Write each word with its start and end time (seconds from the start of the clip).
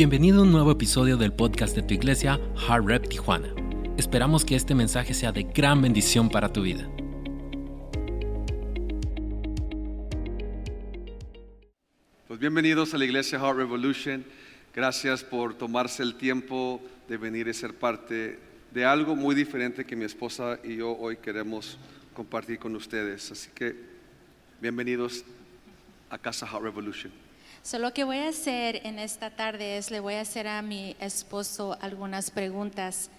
Bienvenido 0.00 0.38
a 0.38 0.44
un 0.44 0.50
nuevo 0.50 0.70
episodio 0.70 1.18
del 1.18 1.30
podcast 1.30 1.76
de 1.76 1.82
tu 1.82 1.92
iglesia, 1.92 2.40
Hard 2.66 2.86
Rep 2.86 3.06
Tijuana. 3.06 3.54
Esperamos 3.98 4.46
que 4.46 4.56
este 4.56 4.74
mensaje 4.74 5.12
sea 5.12 5.30
de 5.30 5.42
gran 5.42 5.82
bendición 5.82 6.30
para 6.30 6.50
tu 6.50 6.62
vida. 6.62 6.90
Pues 12.26 12.40
bienvenidos 12.40 12.94
a 12.94 12.96
la 12.96 13.04
iglesia 13.04 13.38
Heart 13.38 13.58
Revolution. 13.58 14.24
Gracias 14.74 15.22
por 15.22 15.52
tomarse 15.52 16.02
el 16.02 16.14
tiempo 16.14 16.80
de 17.06 17.18
venir 17.18 17.48
y 17.48 17.52
ser 17.52 17.74
parte 17.74 18.38
de 18.72 18.86
algo 18.86 19.14
muy 19.14 19.34
diferente 19.34 19.84
que 19.84 19.96
mi 19.96 20.06
esposa 20.06 20.58
y 20.64 20.76
yo 20.76 20.96
hoy 20.96 21.18
queremos 21.18 21.76
compartir 22.14 22.58
con 22.58 22.74
ustedes. 22.74 23.30
Así 23.32 23.50
que 23.54 23.76
bienvenidos 24.62 25.26
a 26.08 26.16
Casa 26.16 26.46
Heart 26.46 26.62
Revolution. 26.62 27.29
So, 27.62 27.78
lo 27.78 27.92
que 27.92 28.04
voy 28.04 28.16
a 28.16 28.28
hacer 28.28 28.80
en 28.84 28.98
esta 28.98 29.30
tarde 29.30 29.76
es 29.76 29.90
le 29.90 30.00
voy 30.00 30.14
a 30.14 30.22
hacer 30.22 30.48
a 30.48 30.62
mi 30.62 30.96
esposo 30.98 31.76
algunas 31.82 32.30
preguntas. 32.30 33.10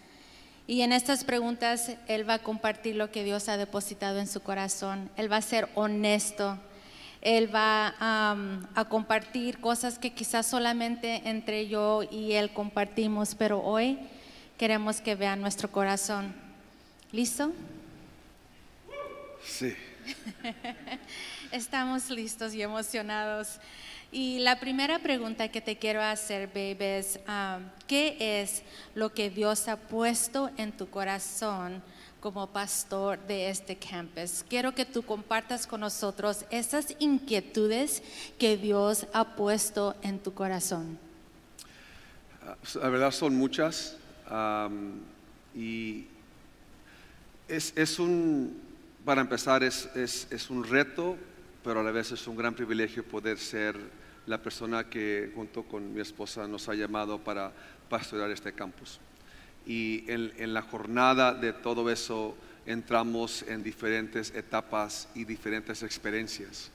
Y 0.66 0.82
en 0.82 0.94
estas 0.94 1.24
preguntas 1.24 1.92
él 2.08 2.28
va 2.28 2.36
a 2.36 2.40
compartir 2.40 2.96
lo 2.96 3.12
que 3.12 3.24
Dios 3.24 3.50
ha 3.50 3.58
depositado 3.58 4.18
en 4.18 4.28
su 4.28 4.42
corazón. 4.42 5.12
Él 5.16 5.32
va 5.32 5.38
a 5.38 5.42
ser 5.44 5.70
honesto. 5.76 6.58
Él 7.22 7.54
va 7.54 7.94
am, 8.00 8.68
a 8.74 8.86
compartir 8.86 9.60
cosas 9.60 10.00
que 10.00 10.12
quizás 10.12 10.48
solamente 10.48 11.22
entre 11.30 11.68
yo 11.68 12.02
y 12.10 12.32
él 12.32 12.52
compartimos, 12.52 13.36
pero 13.36 13.62
hoy 13.62 14.00
queremos 14.58 15.02
que 15.02 15.14
vean 15.14 15.40
nuestro 15.40 15.72
corazón. 15.72 16.34
¿Listo? 17.12 17.52
Sí. 19.44 19.76
Estamos 21.52 22.10
listos 22.10 22.56
y 22.56 22.64
emocionados. 22.64 23.60
Y 24.12 24.40
la 24.40 24.60
primera 24.60 25.00
pregunta 25.00 25.48
que 25.50 25.62
te 25.62 25.78
quiero 25.78 26.02
hacer, 26.02 26.48
baby, 26.48 26.76
es, 26.84 27.20
um, 27.28 27.64
¿qué 27.88 28.18
es 28.42 28.62
lo 28.94 29.14
que 29.14 29.30
Dios 29.30 29.70
ha 29.70 29.78
puesto 29.78 30.50
en 30.58 30.74
tu 30.74 30.90
corazón 30.90 31.82
como 32.20 32.48
pastor 32.48 33.18
de 33.26 33.50
este 33.50 33.78
campus? 33.78 34.44
Quiero 34.50 34.76
que 34.76 34.84
tú 34.84 35.02
compartas 35.04 35.66
con 35.66 35.80
nosotros 35.80 36.46
esas 36.52 36.94
inquietudes 37.00 38.04
que 38.38 38.58
Dios 38.58 39.08
ha 39.14 39.36
puesto 39.38 39.96
en 40.02 40.20
tu 40.20 40.34
corazón. 40.34 41.00
Ah, 42.46 42.58
La 42.82 42.90
verdad 42.90 43.12
son 43.12 43.34
muchas 43.36 43.96
am, 44.30 45.00
y 45.56 46.06
es, 47.48 47.72
es 47.78 47.98
un, 47.98 48.60
para 49.06 49.22
empezar, 49.22 49.64
es, 49.64 49.88
es- 49.96 50.28
es 50.32 50.50
un 50.50 50.66
reto, 50.66 51.16
pero 51.64 51.80
a 51.80 51.84
la 51.84 51.92
vez 51.92 52.12
es 52.12 52.28
un 52.28 52.36
gran 52.36 52.54
privilegio 52.54 53.06
poder 53.06 53.38
ser 53.38 54.01
la 54.28 54.42
persona 54.42 54.90
que 54.90 55.32
junto 55.36 55.64
con 55.64 55.94
mi 55.94 56.02
esposa 56.02 56.48
nos 56.48 56.70
ha 56.70 56.76
llamado 56.76 57.20
para 57.20 57.52
pastorear 57.90 58.30
este 58.32 58.54
campus. 58.54 59.00
Y 59.66 60.04
en, 60.12 60.54
la 60.54 60.62
jornada 60.62 61.34
de 61.34 61.54
todo 61.54 61.90
eso 61.92 62.36
entramos 62.66 63.44
en 63.44 63.64
diferentes 63.64 64.34
etapas 64.36 65.08
y 65.16 65.24
diferentes 65.26 65.84
experiencias. 65.84 66.72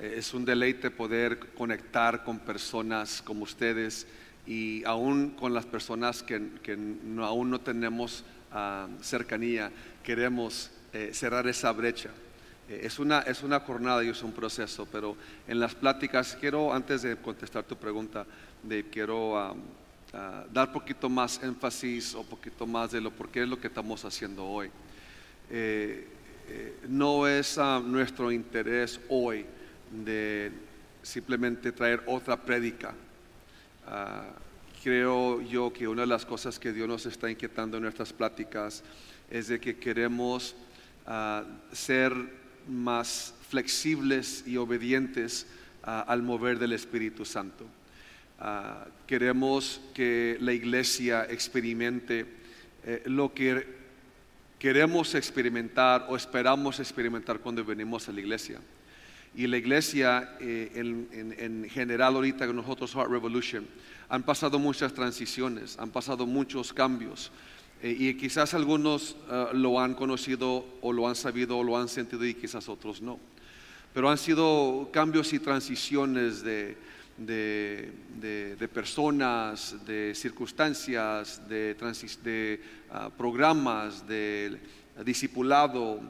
Eh, 0.00 0.14
Es 0.18 0.34
un 0.34 0.44
deleite 0.44 0.90
poder 0.90 1.38
conectar 1.56 2.24
con 2.24 2.38
personas 2.38 3.22
como 3.22 3.44
ustedes 3.44 4.06
y 4.46 4.84
aún 4.84 5.30
con 5.30 5.54
las 5.54 5.64
personas 5.66 6.22
que, 6.22 6.40
que 6.62 6.76
no- 6.76 7.24
aún 7.24 7.50
no 7.50 7.60
tenemos 7.60 8.24
ah, 8.52 8.88
cercanía, 9.00 9.70
queremos 10.02 10.70
eh, 10.92 11.10
cerrar 11.12 11.46
esa 11.48 11.72
brecha. 11.72 12.10
Eh, 12.68 12.80
es, 12.84 12.98
una, 12.98 13.20
es 13.20 13.42
una 13.42 13.60
jornada 13.60 14.02
y 14.02 14.08
es 14.08 14.22
un 14.22 14.32
proceso, 14.32 14.86
pero 14.90 15.16
en 15.46 15.60
las 15.60 15.74
pláticas 15.74 16.36
quiero, 16.40 16.72
antes 16.72 17.02
de 17.02 17.16
contestar 17.16 17.64
tu 17.64 17.76
pregunta, 17.76 18.26
de, 18.62 18.84
quiero 18.84 19.38
ah, 19.38 19.54
ah, 20.14 20.44
dar 20.52 20.72
poquito 20.72 21.08
más 21.08 21.42
énfasis 21.42 22.14
o 22.14 22.22
poquito 22.24 22.66
más 22.66 22.92
de 22.92 23.00
lo 23.00 23.10
por 23.10 23.28
qué 23.28 23.42
es 23.42 23.48
lo 23.48 23.60
que 23.60 23.68
estamos 23.68 24.04
haciendo 24.04 24.46
hoy. 24.46 24.70
Eh, 25.50 26.08
eh, 26.48 26.78
no 26.88 27.26
es 27.26 27.58
ah, 27.58 27.82
nuestro 27.84 28.32
interés 28.32 28.98
hoy 29.08 29.44
de 29.90 30.50
simplemente 31.02 31.70
traer 31.70 32.02
otra 32.06 32.40
prédica. 32.40 32.94
Ah, 33.86 34.24
creo 34.82 35.42
yo 35.42 35.70
que 35.70 35.86
una 35.86 36.02
de 36.02 36.08
las 36.08 36.24
cosas 36.24 36.58
que 36.58 36.72
Dios 36.72 36.88
nos 36.88 37.04
está 37.04 37.30
inquietando 37.30 37.76
en 37.76 37.82
nuestras 37.82 38.12
pláticas 38.12 38.82
es 39.30 39.48
de 39.48 39.60
que 39.60 39.76
queremos 39.76 40.54
ser 41.72 42.14
más 42.68 43.34
flexibles 43.48 44.44
y 44.46 44.56
obedientes 44.56 45.46
ah, 45.82 46.04
al 46.08 46.22
mover 46.22 46.58
del 46.58 46.72
Espíritu 46.72 47.24
Santo. 47.24 47.66
Ah, 48.40 48.86
queremos 49.06 49.80
que 49.94 50.36
la 50.40 50.52
iglesia 50.52 51.26
experimente 51.28 52.26
eh, 52.84 53.02
lo 53.06 53.32
que 53.32 53.66
queremos 54.58 55.14
experimentar 55.14 56.06
o 56.08 56.16
esperamos 56.16 56.80
experimentar 56.80 57.38
cuando 57.40 57.64
venimos 57.64 58.08
a 58.08 58.12
la 58.12 58.20
iglesia. 58.20 58.58
Y 59.36 59.46
la 59.46 59.56
iglesia 59.56 60.36
eh, 60.40 60.70
en, 60.74 61.08
en- 61.12 61.34
en 61.64 61.70
general 61.70 62.14
ahorita 62.14 62.46
con 62.46 62.56
nosotros 62.56 62.92
Heart 62.94 63.10
Revolution 63.10 63.66
han 64.08 64.22
pasado 64.22 64.58
muchas 64.58 64.92
transiciones, 64.94 65.78
han 65.78 65.90
pasado 65.90 66.26
muchos 66.26 66.72
cambios. 66.72 67.32
Eh, 67.82 67.96
y 67.98 68.14
quizás 68.14 68.54
algunos 68.54 69.16
ah, 69.28 69.50
lo 69.52 69.78
han 69.80 69.94
conocido 69.94 70.64
o 70.80 70.92
lo 70.92 71.08
han 71.08 71.16
sabido 71.16 71.58
o 71.58 71.64
lo 71.64 71.76
han 71.76 71.88
sentido 71.88 72.24
y 72.24 72.34
quizás 72.34 72.68
otros 72.68 73.02
no. 73.02 73.18
Pero 73.92 74.08
han 74.10 74.18
sido 74.18 74.88
cambios 74.92 75.32
y 75.32 75.38
transiciones 75.38 76.42
de, 76.42 76.76
de- 77.16 78.68
personas, 78.72 79.76
de 79.86 80.14
circunstancias, 80.16 81.40
de, 81.48 81.76
ah, 82.90 83.10
programas, 83.16 84.06
de 84.08 84.58
discipulado. 85.04 86.00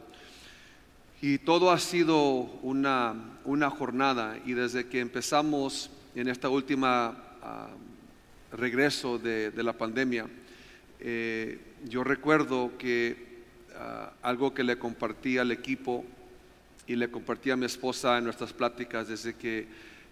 Y 1.21 1.39
todo 1.39 1.71
ha 1.71 1.79
sido 1.79 2.21
una, 2.63 3.15
una 3.45 3.69
jornada 3.71 4.39
y 4.47 4.53
desde 4.53 4.87
que 4.87 5.01
empezamos 5.01 5.91
en 6.15 6.29
esta 6.29 6.49
última 6.49 7.17
ah, 7.43 7.69
regreso 8.53 9.19
de 9.19 9.63
la 9.63 9.73
pandemia, 9.73 10.27
eh, 11.07 11.59
yo 11.87 12.03
recuerdo 12.03 12.73
que 12.79 13.17
ah, 13.77 14.15
algo 14.23 14.55
que 14.55 14.65
le 14.65 14.79
compartí 14.79 15.37
al 15.37 15.53
equipo 15.53 16.03
y 16.87 16.97
le 16.97 17.11
compartí 17.11 17.51
a 17.51 17.57
mi 17.57 17.67
esposa 17.67 18.17
en 18.17 18.25
nuestras 18.25 18.55
pláticas 18.55 19.09
desde 19.09 19.35
que 19.35 19.67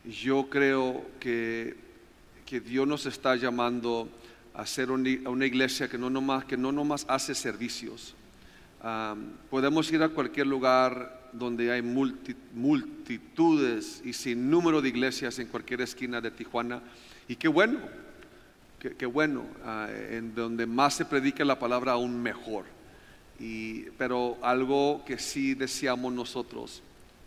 yo 0.05 0.51
creo 0.51 1.03
que, 1.19 1.77
que 2.45 2.61
Dios 2.61 2.87
nos 2.87 3.07
está 3.07 3.37
llamando 3.37 4.09
a 4.53 4.67
ser 4.67 4.91
una, 4.91 5.47
iglesia 5.47 5.89
que 5.89 5.97
no 5.97 6.11
nomás, 6.11 6.45
que 6.45 6.59
no 6.59 6.73
nomás 6.73 7.07
hace 7.09 7.35
servicios, 7.35 8.15
Am, 8.85 9.35
podemos 9.49 9.91
ir 9.93 10.03
a 10.03 10.09
cualquier 10.09 10.49
lugar 10.49 11.31
donde 11.33 11.71
hay 11.71 11.83
multi- 11.83 12.35
multitudes 12.53 14.03
y 14.05 14.13
sin 14.13 14.51
número 14.51 14.83
de 14.83 14.89
iglesias 14.89 15.39
en 15.39 15.47
cualquier 15.47 15.83
esquina 15.83 16.21
de 16.21 16.33
Tijuana. 16.33 16.83
Y 17.29 17.37
qué 17.37 17.47
bueno, 17.47 17.79
qué, 18.83 18.97
qué 18.97 19.07
bueno, 19.07 19.45
ah, 19.65 19.89
en 20.11 20.35
donde 20.35 20.67
más 20.67 20.95
se 20.95 21.05
predica 21.05 21.45
la 21.45 21.59
palabra 21.59 21.93
aún 21.93 22.21
mejor. 22.21 22.65
Y, 23.39 23.85
pero 23.97 24.37
algo 24.43 25.05
que 25.05 25.19
sí 25.19 25.55
deseamos 25.55 26.13
nosotros, 26.13 26.83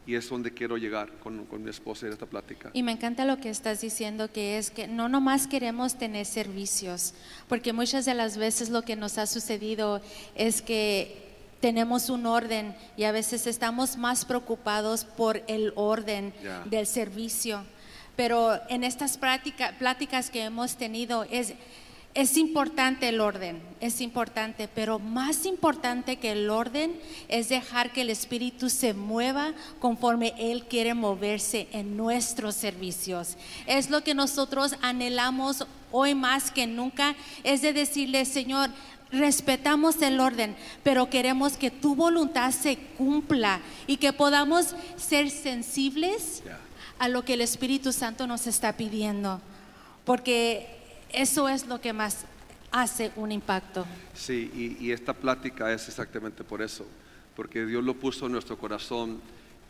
y 0.06 0.16
es 0.16 0.30
donde 0.30 0.54
quiero 0.54 0.78
llegar 0.78 1.12
con, 1.24 1.46
con 1.46 1.64
mi 1.64 1.70
esposa 1.70 2.06
en 2.06 2.14
esta 2.14 2.26
plática. 2.26 2.70
Y 2.74 2.84
me 2.84 2.92
encanta 2.92 3.26
lo 3.26 3.38
que 3.38 3.50
estás 3.50 3.82
diciendo, 3.82 4.32
que 4.32 4.58
es 4.58 4.70
que 4.70 4.88
no 4.88 5.10
nomás 5.10 5.48
queremos 5.48 5.98
tener 5.98 6.26
servicios, 6.26 7.14
porque 7.48 7.74
muchas 7.74 8.06
de 8.06 8.14
las 8.14 8.38
veces 8.38 8.70
lo 8.70 8.84
que 8.84 8.96
nos 8.96 9.18
ha 9.18 9.26
sucedido 9.26 10.02
es 10.36 10.62
que 10.62 11.24
tenemos 11.62 12.10
un 12.10 12.26
orden 12.26 12.76
y 12.98 13.06
a 13.06 13.12
veces 13.12 13.48
estamos 13.48 13.98
más 13.98 14.26
preocupados 14.26 15.06
por 15.06 15.42
el 15.48 15.72
orden 15.76 16.34
del 16.66 16.86
servicio. 16.86 17.66
Pero 18.16 18.60
en 18.70 18.84
estas 18.84 19.18
práctica- 19.18 19.74
pláticas 19.78 20.30
que 20.30 20.44
hemos 20.44 20.76
tenido 20.76 21.26
es, 21.30 21.54
importante 22.38 23.10
el 23.10 23.20
orden, 23.20 23.62
es 23.82 24.00
importante, 24.00 24.70
pero 24.74 25.00
más 25.00 25.46
importante 25.46 26.16
que 26.16 26.32
el 26.32 26.50
orden 26.50 26.98
es 27.28 27.50
dejar 27.50 27.92
que 27.92 28.02
el 28.02 28.10
Espíritu 28.10 28.70
se 28.70 28.94
mueva 28.94 29.54
conforme 29.80 30.34
Él 30.38 30.64
quiere 30.64 30.94
moverse 30.94 31.68
en 31.74 31.98
nuestros 31.98 32.56
servicios. 32.56 33.36
Es 33.68 33.90
lo 33.90 34.02
que 34.02 34.14
nosotros 34.14 34.76
anhelamos 34.82 35.68
hoy 35.92 36.16
más 36.16 36.52
que 36.52 36.68
nunca, 36.68 37.16
es 37.44 37.62
de 37.62 37.74
decirle, 37.74 38.24
Señor, 38.24 38.70
respetamos 39.12 40.02
el 40.02 40.20
orden, 40.20 40.56
pero 40.84 41.10
queremos 41.10 41.58
que 41.58 41.70
tu 41.72 41.96
voluntad 41.96 42.52
se 42.52 42.78
cumpla 42.98 43.60
y 43.88 43.98
que 43.98 44.14
podamos 44.14 44.74
ser 44.98 45.30
sensibles. 45.30 46.44
A 47.00 47.08
lo 47.10 47.24
que 47.26 47.34
el 47.34 47.42
Espíritu 47.42 47.92
Santo 47.92 48.28
nos 48.28 48.48
está 48.48 48.78
pidiendo, 48.78 49.42
porque 50.06 50.68
eso 51.12 51.50
es 51.50 51.68
lo 51.68 51.82
que 51.82 51.94
más 51.94 52.26
hace 52.72 53.12
un 53.16 53.32
impacto. 53.32 53.86
Sí, 54.14 54.78
y, 54.80 54.92
esta 54.92 55.14
plática 55.14 55.72
es 55.72 55.88
exactamente 55.88 56.44
por 56.44 56.62
eso, 56.62 56.86
porque 57.36 57.66
Dios 57.66 57.84
lo 57.84 57.94
puso 57.96 58.26
en 58.26 58.34
nuestro 58.34 58.58
corazón 58.58 59.22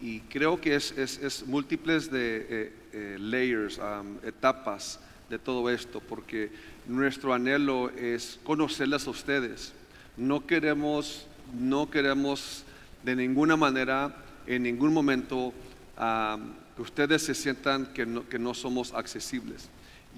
y 0.01 0.19
creo 0.21 0.59
que 0.59 0.75
es, 0.75 0.91
es- 0.97 1.17
es 1.19 1.45
múltiples 1.47 2.11
de 2.11 2.47
eh, 2.49 2.73
eh, 2.93 3.17
layers, 3.19 3.77
um, 3.79 4.17
etapas 4.27 4.99
de 5.29 5.39
todo 5.39 5.69
esto, 5.69 5.99
porque 6.01 6.51
nuestro 6.87 7.33
anhelo 7.33 7.89
es 7.91 8.39
conocerlas 8.43 9.07
a 9.07 9.09
ustedes. 9.11 9.73
No 10.17 10.45
queremos, 10.45 11.25
no 11.59 11.89
queremos 11.89 12.63
de 13.03 13.15
ninguna 13.15 13.55
manera, 13.55 14.15
en 14.47 14.63
ningún 14.63 14.93
momento, 14.93 15.53
ah, 15.97 16.37
que 16.75 16.81
ustedes 16.81 17.23
se 17.23 17.33
sientan 17.33 17.87
que 17.87 18.05
no, 18.05 18.27
que 18.27 18.39
no 18.39 18.53
somos 18.53 18.93
accesibles. 18.93 19.69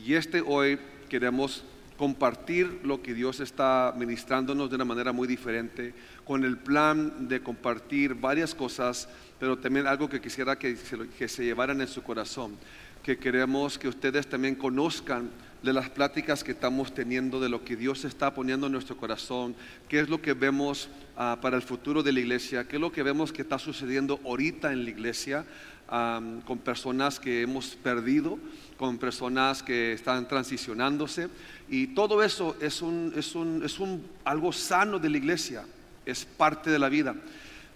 Y 0.03 0.15
este 0.15 0.41
hoy 0.41 0.79
queremos 1.09 1.63
compartir 1.97 2.79
lo 2.83 3.01
que 3.01 3.13
Dios 3.13 3.39
está 3.39 3.93
ministrándonos 3.97 4.69
de 4.69 4.75
una 4.75 4.85
manera 4.85 5.11
muy 5.11 5.27
diferente, 5.27 5.93
con 6.23 6.43
el 6.43 6.57
plan 6.57 7.27
de 7.27 7.41
compartir 7.41 8.13
varias 8.13 8.53
cosas, 8.53 9.09
pero 9.39 9.57
también 9.57 9.87
algo 9.87 10.07
que 10.07 10.21
quisiera 10.21 10.57
que 10.57 10.77
que 11.17 11.27
se 11.27 11.43
llevaran 11.43 11.81
en 11.81 11.87
su 11.87 12.03
corazón, 12.03 12.55
que 13.03 13.17
queremos 13.17 13.79
que 13.79 13.87
ustedes 13.87 14.27
también 14.27 14.55
conozcan 14.55 15.31
de 15.63 15.73
las 15.73 15.89
pláticas 15.89 16.43
que 16.43 16.51
estamos 16.51 16.93
teniendo, 16.93 17.39
de 17.39 17.49
lo 17.49 17.63
que 17.63 17.75
Dios 17.75 18.05
está 18.05 18.33
poniendo 18.33 18.67
en 18.67 18.73
nuestro 18.73 18.97
corazón, 18.97 19.55
qué 19.87 19.99
es 19.99 20.09
lo 20.09 20.21
que 20.21 20.33
vemos 20.33 20.89
ah, 21.15 21.39
para 21.41 21.55
el 21.55 21.63
futuro 21.63 22.03
de 22.03 22.11
la 22.11 22.19
iglesia, 22.19 22.67
qué 22.67 22.75
es 22.75 22.81
lo 22.81 22.91
que 22.91 23.03
vemos 23.03 23.33
que 23.33 23.41
está 23.41 23.57
sucediendo 23.57 24.19
ahorita 24.23 24.71
en 24.71 24.83
la 24.83 24.89
iglesia 24.89 25.45
ah, 25.89 26.21
con 26.45 26.59
personas 26.59 27.19
que 27.19 27.41
hemos 27.41 27.75
perdido, 27.75 28.37
con 28.77 28.97
personas 28.97 29.63
que 29.63 29.93
están 29.93 30.27
transicionándose. 30.27 31.29
Y 31.69 31.87
todo 31.87 32.21
eso 32.21 32.55
es, 32.61 32.81
un, 32.81 33.13
es, 33.15 33.33
un, 33.33 33.63
es 33.65 33.79
un, 33.79 34.05
algo 34.23 34.53
sano 34.53 34.99
de 34.99 35.09
la 35.09 35.17
iglesia, 35.17 35.65
es 36.05 36.23
parte 36.23 36.69
de 36.69 36.79
la 36.79 36.89
vida. 36.89 37.15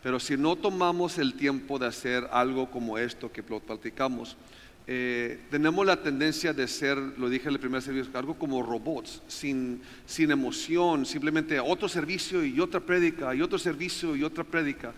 Pero 0.04 0.20
si 0.20 0.38
no 0.38 0.56
tomamos 0.56 1.18
el 1.18 1.34
tiempo 1.34 1.78
de 1.78 1.88
hacer 1.88 2.28
algo 2.32 2.72
como 2.72 2.98
esto 2.98 3.32
que 3.32 3.44
platicamos, 3.44 4.36
eh, 4.88 5.40
tenemos 5.52 5.86
la 5.86 6.02
tendencia 6.02 6.54
de 6.54 6.68
ser, 6.68 6.98
lo 6.98 7.30
dije 7.30 7.48
en 7.48 7.54
el 7.54 7.60
primer 7.60 7.82
servicio, 7.82 8.12
algo 8.18 8.34
como 8.34 8.64
robots, 8.64 9.22
sin, 9.28 9.82
sin 10.06 10.32
emoción, 10.32 11.06
simplemente 11.06 11.60
otro 11.60 11.88
servicio 11.88 12.44
y 12.44 12.60
otra 12.60 12.80
prédica, 12.80 13.34
y 13.36 13.42
otro 13.42 13.60
servicio 13.60 14.16
y 14.16 14.24
otra 14.24 14.44
prédica. 14.44 14.94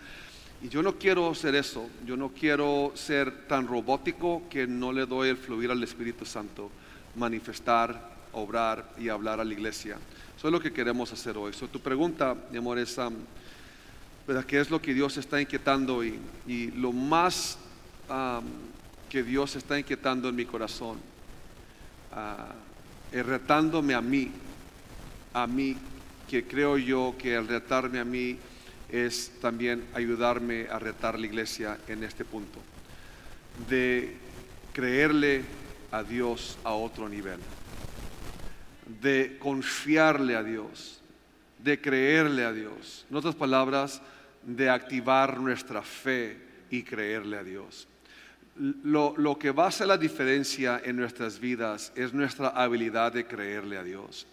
Y 0.64 0.70
yo 0.70 0.82
no 0.82 0.98
quiero 0.98 1.36
ser 1.36 1.56
eso, 1.56 1.90
yo 2.06 2.16
no 2.16 2.30
quiero 2.30 2.94
ser 2.96 3.48
tan 3.48 3.68
robótico 3.68 4.44
que 4.50 4.66
no 4.66 4.94
le 4.94 5.06
doy 5.06 5.30
el 5.30 5.38
fluir 5.38 5.70
al 5.70 5.84
Espíritu 5.84 6.26
Santo, 6.26 6.72
manifestar, 7.16 8.14
obrar 8.32 8.94
y 8.98 9.10
hablar 9.10 9.42
a 9.42 9.44
la 9.44 9.54
iglesia. 9.54 9.98
Eso 10.38 10.48
es 10.48 10.52
lo 10.52 10.62
que 10.62 10.72
queremos 10.72 11.12
hacer 11.12 11.38
hoy. 11.38 11.52
tu 11.52 11.80
pregunta, 11.82 12.36
mi 12.50 12.58
amor, 12.58 12.80
es 12.80 12.98
¿qué 14.48 14.60
es 14.60 14.72
lo 14.72 14.82
que 14.82 14.94
Dios 14.94 15.18
está 15.18 15.42
inquietando? 15.42 16.04
Y, 16.04 16.18
y 16.48 16.72
lo 16.72 16.94
más 16.94 17.58
que 19.14 19.22
Dios 19.22 19.56
está 19.56 19.78
inquietando 19.78 20.28
en 20.28 20.36
mi 20.36 20.44
corazón, 20.44 20.98
uh, 22.14 23.16
retándome 23.22 23.94
a 23.94 24.02
mí, 24.02 24.32
a 25.36 25.46
mí, 25.46 25.78
que 26.28 26.48
creo 26.48 26.80
yo 26.80 27.14
que 27.20 27.38
al 27.38 27.48
retarme 27.48 28.00
a 28.00 28.06
mí 28.06 28.40
es 28.90 29.34
también 29.40 29.86
ayudarme 29.94 30.66
a 30.68 30.80
retar 30.80 31.20
la 31.20 31.28
iglesia 31.28 31.78
en 31.88 32.04
este 32.04 32.26
punto, 32.26 32.58
de 33.70 34.18
creerle 34.74 35.44
a 35.92 36.02
Dios 36.02 36.58
a 36.64 36.72
otro 36.72 37.08
nivel, 37.08 37.38
de 39.00 39.38
confiarle 39.38 40.36
a 40.36 40.42
Dios, 40.42 41.04
de 41.60 41.80
creerle 41.80 42.46
a 42.46 42.52
Dios, 42.52 43.06
en 43.12 43.16
otras 43.16 43.36
palabras, 43.36 44.02
de 44.42 44.72
activar 44.72 45.40
nuestra 45.40 45.84
fe 45.84 46.36
y 46.72 46.82
creerle 46.82 47.38
a 47.38 47.44
Dios 47.44 47.88
lo, 48.56 49.38
que 49.40 49.52
va 49.52 49.66
a 49.66 49.68
hacer 49.70 49.88
la 49.88 49.98
diferencia 49.98 50.82
en 50.84 50.98
nuestras 50.98 51.40
vidas 51.40 51.92
es 51.96 52.14
nuestra 52.14 52.50
habilidad 52.50 53.12
de 53.12 53.26
creerle 53.26 53.78
a 53.78 53.84
Dios. 53.84 54.28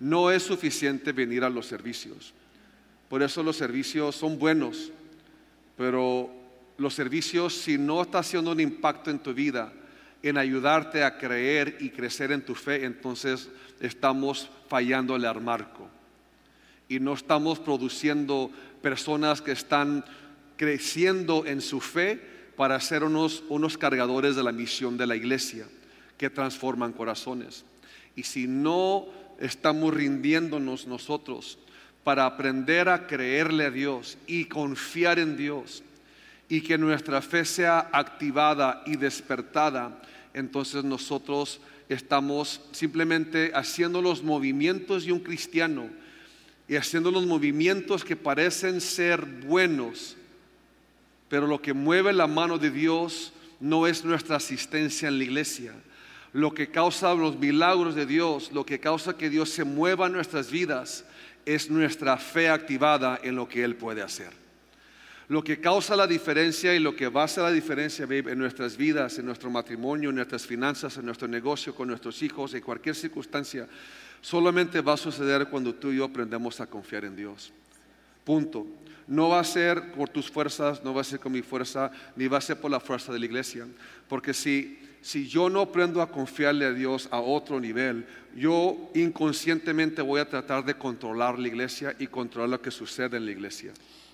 No 0.00 0.30
es 0.30 0.42
suficiente 0.42 1.12
venir 1.12 1.44
a 1.44 1.50
los 1.50 1.66
servicios. 1.66 2.32
Por 3.08 3.22
eso 3.22 3.42
los 3.42 3.56
servicios 3.56 4.16
son 4.16 4.38
buenos, 4.38 4.90
pero 5.76 6.30
los 6.78 6.94
servicios, 6.94 7.54
si 7.54 7.76
no 7.76 8.02
está 8.02 8.20
haciendo 8.20 8.52
un 8.52 8.60
impacto 8.60 9.10
en 9.10 9.18
tu 9.18 9.34
vida, 9.34 9.72
en 10.22 10.36
ayudarte 10.36 11.04
a 11.04 11.16
creer 11.18 11.76
y 11.80 11.90
crecer 11.90 12.32
en 12.32 12.44
tu 12.44 12.54
fe, 12.54 12.84
entonces 12.84 13.48
estamos 13.80 14.50
fallándole 14.68 15.26
al 15.26 15.40
marco. 15.40 15.88
Y 16.88 16.98
no 16.98 17.14
estamos 17.14 17.58
produciendo 17.58 18.50
personas 18.82 19.40
que 19.40 19.52
están 19.52 20.04
creciendo 20.56 21.46
en 21.46 21.60
su 21.60 21.80
fe, 21.80 22.20
para 22.60 22.78
ser 22.78 23.04
unos, 23.04 23.42
unos 23.48 23.78
cargadores 23.78 24.36
de 24.36 24.42
la 24.42 24.52
misión 24.52 24.98
de 24.98 25.06
la 25.06 25.16
iglesia 25.16 25.66
que 26.18 26.28
transforman 26.28 26.92
corazones. 26.92 27.64
Y 28.14 28.24
si 28.24 28.46
no 28.46 29.06
estamos 29.38 29.94
rindiéndonos 29.94 30.86
nosotros 30.86 31.58
para 32.04 32.26
aprender 32.26 32.90
a 32.90 33.06
creerle 33.06 33.64
a 33.64 33.70
Dios 33.70 34.18
y 34.26 34.44
confiar 34.44 35.18
en 35.18 35.38
Dios 35.38 35.82
y 36.50 36.60
que 36.60 36.76
nuestra 36.76 37.22
fe 37.22 37.46
sea 37.46 37.88
activada 37.94 38.82
y 38.84 38.96
despertada, 38.96 40.02
entonces 40.34 40.84
nosotros 40.84 41.62
estamos 41.88 42.60
simplemente 42.72 43.52
haciendo 43.54 44.02
los 44.02 44.22
movimientos 44.22 45.06
de 45.06 45.12
un 45.12 45.20
cristiano 45.20 45.88
y 46.68 46.76
haciendo 46.76 47.10
los 47.10 47.24
movimientos 47.24 48.04
que 48.04 48.16
parecen 48.16 48.82
ser 48.82 49.24
buenos, 49.24 50.18
pero 51.30 51.46
lo 51.46 51.62
que 51.62 51.72
mueve 51.72 52.12
la 52.12 52.26
mano 52.26 52.58
de 52.58 52.70
Dios 52.70 53.32
no 53.60 53.86
es 53.86 54.04
nuestra 54.04 54.36
asistencia 54.36 55.08
en 55.08 55.16
la 55.16 55.24
iglesia. 55.24 55.72
Lo 56.32 56.52
que 56.52 56.70
causa 56.70 57.14
los 57.14 57.38
milagros 57.38 57.94
de 57.94 58.04
Dios, 58.04 58.50
lo 58.52 58.66
que 58.66 58.80
causa 58.80 59.16
que 59.16 59.30
Dios 59.30 59.48
se 59.50 59.62
mueva 59.62 60.08
en 60.08 60.12
nuestras 60.12 60.50
vidas, 60.50 61.04
es 61.46 61.70
nuestra 61.70 62.16
fe 62.16 62.48
activada 62.48 63.20
en 63.22 63.36
lo 63.36 63.48
que 63.48 63.62
Él 63.62 63.76
puede 63.76 64.02
hacer. 64.02 64.32
Lo 65.28 65.44
que 65.44 65.60
causa 65.60 65.94
la 65.94 66.08
diferencia 66.08 66.74
y 66.74 66.80
lo 66.80 66.96
que 66.96 67.06
va 67.06 67.22
a 67.22 67.24
hacer 67.26 67.44
la 67.44 67.52
diferencia 67.52 68.08
en 68.10 68.38
nuestras 68.38 68.76
vidas, 68.76 69.16
en 69.20 69.26
nuestro 69.26 69.50
matrimonio, 69.50 70.10
en 70.10 70.16
nuestras 70.16 70.44
finanzas, 70.44 70.96
en 70.96 71.06
nuestro 71.06 71.28
negocio, 71.28 71.76
con 71.76 71.86
nuestros 71.86 72.20
hijos, 72.24 72.54
en 72.54 72.60
cualquier 72.60 72.96
circunstancia, 72.96 73.68
solamente 74.20 74.80
va 74.80 74.94
a 74.94 74.96
suceder 74.96 75.46
cuando 75.46 75.72
tú 75.76 75.92
y 75.92 75.98
yo 75.98 76.06
aprendemos 76.06 76.60
a 76.60 76.66
confiar 76.66 77.04
en 77.04 77.14
Dios. 77.14 77.52
Punto. 78.24 78.66
No 79.10 79.28
va 79.28 79.40
a 79.40 79.44
ser 79.44 79.90
por 79.90 80.08
tus 80.08 80.30
fuerzas, 80.30 80.84
no 80.84 80.94
va 80.94 81.00
a 81.00 81.04
ser 81.04 81.18
con 81.18 81.32
mi 81.32 81.42
fuerza, 81.42 81.90
ni 82.14 82.28
va 82.28 82.38
a 82.38 82.40
ser 82.40 82.60
por 82.60 82.70
la 82.70 82.78
fuerza 82.78 83.12
de 83.12 83.18
la 83.18 83.24
iglesia. 83.24 83.66
Porque 84.08 84.32
si, 84.32 84.78
si 85.02 85.26
yo 85.26 85.50
no 85.50 85.62
aprendo 85.62 86.00
a 86.00 86.12
confiarle 86.12 86.64
a 86.64 86.72
Dios 86.72 87.08
a 87.10 87.18
otro 87.18 87.58
nivel, 87.58 88.06
yo 88.36 88.88
inconscientemente 88.94 90.00
voy 90.00 90.20
a 90.20 90.28
tratar 90.28 90.64
de 90.64 90.74
controlar 90.74 91.40
la 91.40 91.48
iglesia 91.48 91.96
y 91.98 92.06
controlar 92.06 92.50
lo 92.50 92.62
que 92.62 92.70
sucede 92.70 93.16
en 93.16 93.24
la 93.24 93.32
iglesia. 93.32 93.72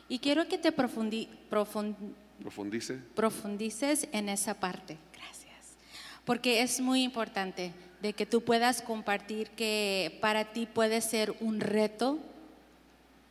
Y 0.09 0.19
quiero 0.19 0.49
que 0.49 0.57
te 0.57 0.73
profundi, 0.73 1.29
profundice. 1.51 2.99
profundices 3.15 4.09
en 4.13 4.31
esa 4.31 4.55
parte. 4.55 4.97
Gracias. 5.13 5.77
Porque 6.25 6.63
es 6.63 6.81
muy 6.81 7.03
importante 7.03 7.75
de 8.01 8.15
que 8.15 8.25
tú 8.25 8.41
puedas 8.41 8.81
compartir 8.81 9.51
que 9.51 10.17
para 10.23 10.55
ti 10.55 10.65
puede 10.65 11.03
ser 11.03 11.35
un 11.41 11.61
reto 11.61 12.19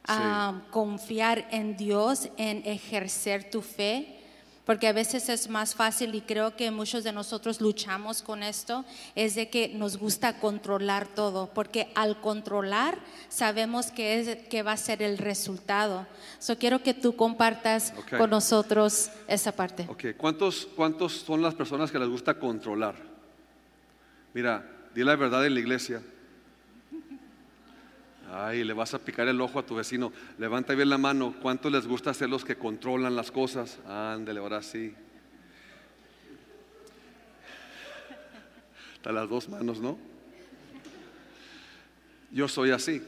a 0.08 0.62
confiar 0.72 1.48
en 1.52 1.78
Dios, 1.78 2.30
en 2.38 2.62
ejercer 2.66 3.50
tu 3.50 3.62
fe, 3.62 4.16
porque 4.66 4.88
a 4.88 4.94
veces 4.94 5.30
es 5.30 5.48
más 5.48 5.76
fácil 5.76 6.16
y 6.16 6.22
creo 6.22 6.56
que 6.56 6.72
muchos 6.72 7.04
de 7.04 7.12
nosotros 7.12 7.62
luchamos 7.62 8.22
con 8.22 8.42
esto, 8.42 8.84
es 9.14 9.36
de 9.36 9.50
que 9.50 9.70
nos 9.70 9.98
gusta 9.98 10.40
controlar 10.40 11.08
todo, 11.08 11.52
porque 11.54 11.92
al 11.96 12.20
controlar 12.20 12.98
sabemos 13.30 13.92
que, 13.92 14.20
es, 14.20 14.48
que 14.48 14.64
va 14.64 14.72
a 14.72 14.78
ser 14.78 15.04
el 15.04 15.20
resultado. 15.20 16.08
So, 16.40 16.58
quiero 16.58 16.82
que 16.82 16.96
tú 16.96 17.16
compartas 17.16 17.94
con 18.18 18.32
nosotros 18.32 19.12
esa 19.28 19.52
parte. 19.52 19.86
Okay. 19.88 20.16
¿Cuántos, 20.16 20.68
¿Cuántos 20.76 21.14
son 21.14 21.42
las 21.42 21.54
personas 21.54 21.92
que 21.92 22.00
les 22.00 22.10
gusta 22.10 22.34
controlar? 22.40 22.96
Mira, 24.34 24.66
di 24.96 25.04
la 25.04 25.16
verdad 25.16 25.46
en 25.46 25.54
la 25.54 25.60
iglesia. 25.60 26.02
Ay, 28.38 28.66
le 28.66 28.74
vas 28.74 28.94
a 28.94 29.00
picar 29.00 29.30
el 29.30 29.40
ojo 29.40 29.60
a 29.60 29.66
tu 29.66 29.76
vecino. 29.76 30.12
Levanta 30.38 30.76
bien 30.76 30.90
la 30.90 30.98
mano. 30.98 31.34
¿Cuánto 31.42 31.70
les 31.70 31.88
gusta 31.88 32.14
ser 32.14 32.30
los 32.30 32.44
que 32.44 32.58
controlan 32.58 33.16
las 33.16 33.32
cosas? 33.32 33.80
Ándele, 33.88 34.42
ahora 34.42 34.62
sí. 34.62 34.94
Hasta 38.96 39.14
las 39.14 39.30
dos 39.30 39.48
manos, 39.48 39.80
¿no? 39.80 39.98
Yo 42.30 42.50
soy 42.50 42.72
así. 42.72 43.02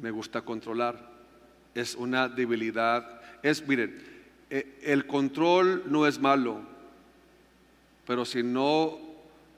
Me 0.00 0.10
gusta 0.10 0.40
controlar. 0.40 1.10
Es 1.74 1.96
una 1.96 2.30
debilidad. 2.30 3.20
Es, 3.42 3.68
miren, 3.68 4.02
eh, 4.48 4.80
el 4.84 5.06
control 5.06 5.82
no 5.84 6.06
es 6.06 6.18
malo, 6.18 6.62
pero 8.06 8.24
si 8.24 8.42
no 8.42 9.05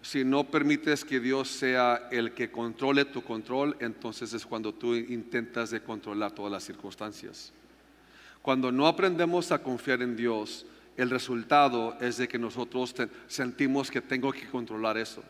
si 0.08 0.24
no 0.24 0.44
permites 0.44 1.04
que 1.04 1.20
Dios 1.20 1.48
sea 1.48 2.08
el 2.10 2.32
que 2.32 2.50
controle 2.50 3.04
tu 3.04 3.22
control, 3.22 3.76
entonces 3.78 4.32
es 4.32 4.46
cuando 4.46 4.72
tú 4.72 4.94
intentas 4.94 5.68
de 5.68 5.82
controlar 5.82 6.32
todas 6.32 6.50
las 6.50 6.64
circunstancias. 6.64 7.52
Cuando 8.40 8.72
no 8.72 8.86
aprendemos 8.86 9.52
a 9.52 9.62
confiar 9.62 10.00
en 10.00 10.16
Dios, 10.16 10.64
el 10.96 11.10
resultado 11.10 11.94
es 12.00 12.16
de 12.16 12.26
que 12.26 12.38
nosotros 12.38 12.94
sentimos 13.26 13.90
que 13.90 14.00
tengo 14.00 14.32
que 14.32 14.48
controlar 14.48 14.96
eso. 14.96 15.22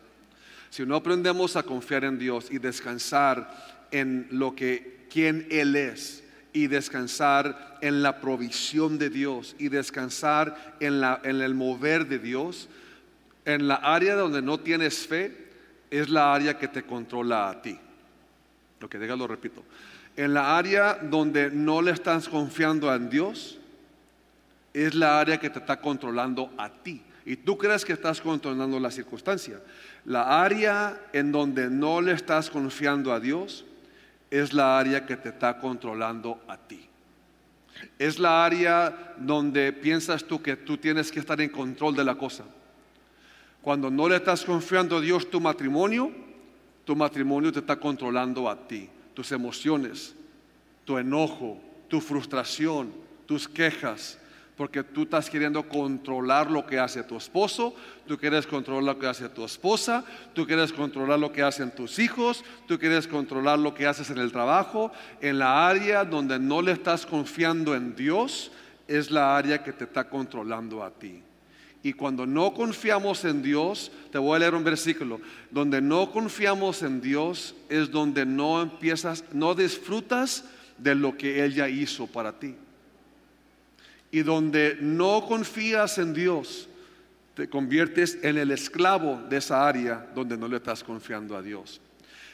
Si 0.69 0.85
no 0.85 0.95
aprendemos 0.95 1.57
a 1.57 1.63
confiar 1.63 2.05
en 2.05 2.17
Dios 2.17 2.49
y 2.49 2.57
descansar 2.59 3.85
en 3.91 4.29
lo 4.31 4.55
que 4.55 5.07
quien 5.09 5.45
él 5.51 5.75
es 5.75 6.23
y 6.53 6.67
descansar 6.67 7.79
en 7.81 8.01
la 8.01 8.21
provisión 8.21 8.97
de 8.97 9.09
Dios 9.09 9.57
y 9.59 9.67
descansar 9.67 10.77
en, 10.79 11.01
la, 11.01 11.19
en 11.25 11.41
el 11.41 11.53
mover 11.53 12.07
de 12.07 12.19
Dios, 12.19 12.69
en 13.49 13.67
la 13.67 13.75
área 13.75 14.15
donde 14.15 14.43
no 14.43 14.59
tienes 14.59 15.07
fe 15.07 15.35
es 15.89 16.07
la 16.07 16.33
área 16.35 16.59
que 16.59 16.67
te 16.67 16.83
controla 16.83 17.49
a 17.49 17.61
ti. 17.61 17.77
Lo 18.79 18.87
que 18.87 18.99
diga 18.99 19.15
lo 19.15 19.25
repito. 19.25 19.63
En 20.15 20.35
la 20.35 20.55
área 20.55 20.93
donde 20.93 21.49
no 21.49 21.81
le 21.81 21.91
estás 21.91 22.29
confiando 22.29 22.93
en 22.93 23.09
Dios, 23.09 23.57
es 24.71 24.93
la 24.93 25.19
área 25.19 25.39
que 25.39 25.49
te 25.49 25.57
está 25.57 25.81
controlando 25.81 26.51
a 26.57 26.69
ti. 26.69 27.01
Y 27.25 27.37
tú 27.37 27.57
crees 27.57 27.83
que 27.83 27.93
estás 27.93 28.21
controlando 28.21 28.79
la 28.79 28.91
circunstancia. 28.91 29.59
La 30.05 30.43
área 30.43 31.07
en 31.11 31.31
donde 31.31 31.71
no 31.71 32.01
le 32.01 32.11
estás 32.11 32.51
confiando 32.51 33.11
a 33.11 33.19
Dios 33.19 33.65
es 34.29 34.53
la 34.53 34.77
área 34.77 35.07
que 35.07 35.17
te 35.17 35.29
está 35.29 35.57
controlando 35.57 36.39
a 36.47 36.55
ti. 36.55 36.87
Es 37.97 38.19
la 38.19 38.45
área 38.45 39.15
donde 39.17 39.73
piensas 39.73 40.23
tú 40.23 40.39
que 40.39 40.55
tú 40.55 40.77
tienes 40.77 41.11
que 41.11 41.19
estar 41.19 41.41
en 41.41 41.49
control 41.49 41.95
de 41.95 42.03
la 42.03 42.13
cosa. 42.13 42.43
Cuando 43.61 43.89
no 43.89 44.07
le 44.07 44.15
estás 44.15 44.43
confiando 44.43 44.97
a 44.97 45.01
Dios 45.01 45.29
tu 45.29 45.41
matrimonio, 45.41 46.11
tu 46.85 46.95
matrimonio 46.95 47.51
te 47.51 47.59
está 47.59 47.75
controlando 47.75 48.49
a 48.49 48.67
ti, 48.67 48.89
tus 49.13 49.31
emociones, 49.31 50.15
tu 50.85 50.97
enojo, 50.97 51.59
tu 51.87 51.99
frustración, 51.99 52.91
tus 53.25 53.47
quejas, 53.47 54.17
porque 54.55 54.83
tú 54.83 55.03
estás 55.03 55.29
queriendo 55.29 55.69
controlar 55.69 56.51
lo 56.51 56.65
que 56.65 56.79
hace 56.79 57.03
tu 57.03 57.15
esposo, 57.15 57.73
tú 58.07 58.17
quieres 58.17 58.45
controlar 58.45 58.83
lo 58.83 58.99
que 58.99 59.07
hace 59.07 59.29
tu 59.29 59.45
esposa, 59.45 60.03
tú 60.33 60.45
quieres 60.45 60.73
controlar 60.73 61.19
lo 61.19 61.31
que 61.31 61.43
hacen 61.43 61.71
tus 61.71 61.99
hijos, 61.99 62.43
tú 62.67 62.77
quieres 62.77 63.07
controlar 63.07 63.59
lo 63.59 63.73
que 63.73 63.87
haces 63.87 64.09
en 64.09 64.17
el 64.17 64.31
trabajo. 64.31 64.91
En 65.21 65.39
la 65.39 65.67
área 65.67 66.03
donde 66.03 66.39
no 66.39 66.61
le 66.61 66.73
estás 66.73 67.05
confiando 67.05 67.73
en 67.73 67.95
Dios, 67.95 68.51
es 68.87 69.11
la 69.11 69.37
área 69.37 69.63
que 69.63 69.71
te 69.71 69.85
está 69.85 70.09
controlando 70.09 70.83
a 70.83 70.89
ti. 70.89 71.21
Y 71.81 71.93
cuando 71.93 72.25
no 72.25 72.53
confiamos 72.53 73.23
en 73.23 73.41
Dios, 73.41 73.91
te 74.11 74.17
voy 74.17 74.35
a 74.35 74.39
leer 74.39 74.55
un 74.55 74.63
versículo, 74.63 75.21
donde 75.49 75.81
no 75.81 76.11
confiamos 76.11 76.83
en 76.83 76.99
Dios 76.99 77.55
es 77.69 77.89
donde 77.89 78.25
no 78.25 78.61
empiezas, 78.61 79.23
no 79.31 79.55
disfrutas 79.55 80.43
de 80.77 80.95
lo 80.95 81.17
que 81.17 81.43
Él 81.43 81.53
ya 81.53 81.69
hizo 81.69 82.07
para 82.07 82.37
ti 82.37 82.55
y 84.11 84.23
donde 84.23 84.77
no 84.81 85.25
confías 85.27 85.97
en 85.97 86.13
Dios, 86.13 86.67
te 87.35 87.47
conviertes 87.47 88.17
en 88.21 88.37
el 88.37 88.51
esclavo 88.51 89.21
de 89.29 89.37
esa 89.37 89.67
área 89.67 90.07
donde 90.15 90.37
no 90.37 90.47
le 90.47 90.57
estás 90.57 90.83
confiando 90.83 91.37
a 91.37 91.41
Dios. 91.41 91.79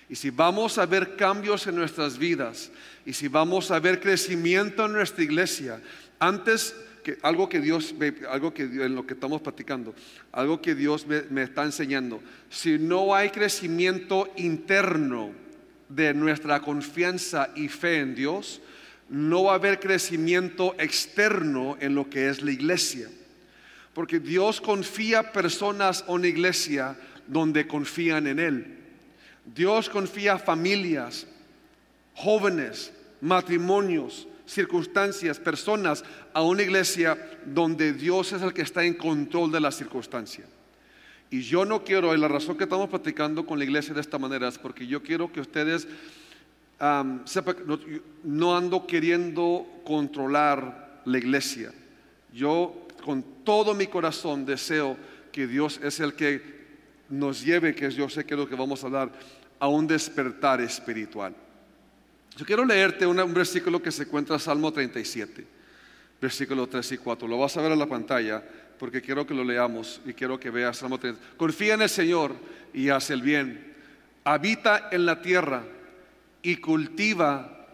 Y 0.08 0.16
si 0.16 0.30
vamos 0.30 0.78
a 0.78 0.86
ver 0.86 1.16
cambios 1.16 1.68
en 1.68 1.76
nuestras 1.76 2.18
vidas 2.18 2.72
y 3.06 3.14
si 3.14 3.28
vamos 3.28 3.72
a 3.72 3.80
ver 3.80 4.00
crecimiento 4.00 4.86
en 4.86 4.94
nuestra 4.94 5.24
iglesia, 5.24 5.82
antes 6.20 6.76
algo 7.22 7.50
que 7.50 7.60
Dios, 7.60 7.94
algo 8.30 8.54
que 8.54 8.64
en 8.64 8.96
lo 8.96 9.06
que 9.06 9.14
estamos 9.14 9.42
platicando, 9.42 9.94
algo 10.32 10.62
que 10.62 10.76
Dios 10.76 11.06
me, 11.08 11.22
me 11.24 11.44
está 11.44 11.64
enseñando, 11.64 12.22
si 12.50 12.78
no 12.78 13.16
hay 13.16 13.30
crecimiento 13.30 14.30
interno 14.38 15.32
de 15.90 16.14
nuestra 16.14 16.62
confianza 16.62 17.52
y 17.56 17.68
fe 17.68 18.00
en 18.00 18.16
Dios, 18.16 18.62
no 19.10 19.44
va 19.44 19.54
a 19.54 19.56
haber 19.56 19.80
crecimiento 19.80 20.76
externo 20.80 21.78
en 21.80 21.96
lo 21.96 22.10
que 22.10 22.30
es 22.30 22.42
la 22.42 22.52
iglesia. 22.52 23.10
Porque 23.94 24.20
Dios 24.20 24.60
confía 24.60 25.32
personas 25.32 26.04
a 26.08 26.12
una 26.12 26.28
iglesia 26.28 26.98
donde 27.28 27.68
confían 27.68 28.28
en 28.28 28.40
Él. 28.40 28.78
Dios 29.46 29.90
confía 29.90 30.38
familias, 30.38 31.28
jóvenes, 32.14 32.92
matrimonios, 33.22 34.28
circunstancias, 34.46 35.40
personas 35.40 36.04
a 36.34 36.42
una 36.42 36.64
iglesia 36.64 37.18
donde 37.46 37.94
Dios 37.94 38.34
es 38.34 38.42
el 38.42 38.54
que 38.54 38.62
está 38.62 38.84
en 38.84 38.94
control 38.94 39.52
de 39.52 39.60
la 39.60 39.72
circunstancia. 39.72 40.46
Y 41.30 41.42
yo 41.42 41.66
no 41.66 41.84
quiero, 41.84 42.14
y 42.14 42.20
la 42.20 42.28
razón 42.28 42.58
que 42.58 42.66
estamos 42.66 42.90
platicando 42.90 43.46
con 43.46 43.58
la 43.58 43.66
iglesia 43.66 43.94
de 43.94 44.02
esta 44.02 44.20
manera 44.20 44.48
es 44.48 44.58
porque 44.58 44.86
yo 44.86 45.02
quiero 45.02 45.32
que 45.32 45.42
ustedes 45.42 45.88
no, 48.24 48.58
ando 48.58 48.86
queriendo 48.86 49.66
controlar 49.84 51.02
la 51.06 51.18
iglesia. 51.18 51.74
Yo 52.34 52.88
con 53.04 53.24
todo 53.44 53.74
mi 53.74 53.88
corazón 53.88 54.46
deseo 54.46 54.98
que 55.32 55.48
Dios 55.48 55.80
es 55.84 56.00
el 56.00 56.14
que 56.14 56.56
nos 57.10 57.44
lleve, 57.44 57.76
que 57.76 57.90
yo 57.92 58.10
sé 58.10 58.26
que 58.26 58.34
es 58.34 58.40
lo 58.40 58.50
que 58.50 58.56
vamos 58.56 58.84
a 58.84 58.90
dar, 58.90 59.12
a 59.60 59.68
un 59.68 59.88
despertar 59.88 60.62
espiritual. 60.62 61.36
Yo 62.38 62.46
quiero 62.46 62.66
leerte 62.66 63.08
un 63.08 63.34
versículo 63.34 63.82
que 63.82 63.92
se 63.92 64.04
encuentra 64.04 64.36
en 64.36 64.42
Salmo 64.42 64.72
37, 64.72 65.46
versículo 66.22 66.68
3 66.68 66.92
y 66.92 66.98
4. 66.98 67.28
Lo 67.28 67.38
vas 67.38 67.56
a 67.56 67.62
ver 67.62 67.72
en 67.72 67.80
la 67.80 67.88
pantalla 67.88 68.44
porque 68.78 69.02
quiero 69.02 69.26
que 69.26 69.34
lo 69.34 69.44
leamos 69.44 70.02
y 70.06 70.14
quiero 70.14 70.38
que 70.40 70.50
veas 70.50 70.78
Salmo 70.78 71.00
37. 71.00 71.38
Confía 71.38 71.76
en 71.76 71.84
el 71.84 71.90
Señor 71.90 72.36
y 72.74 72.90
hace 72.90 73.14
el 73.14 73.22
bien. 73.22 73.74
Habita 74.26 74.90
en 74.92 75.06
la 75.06 75.22
tierra 75.22 75.64
y 76.42 76.58
cultiva 76.58 77.68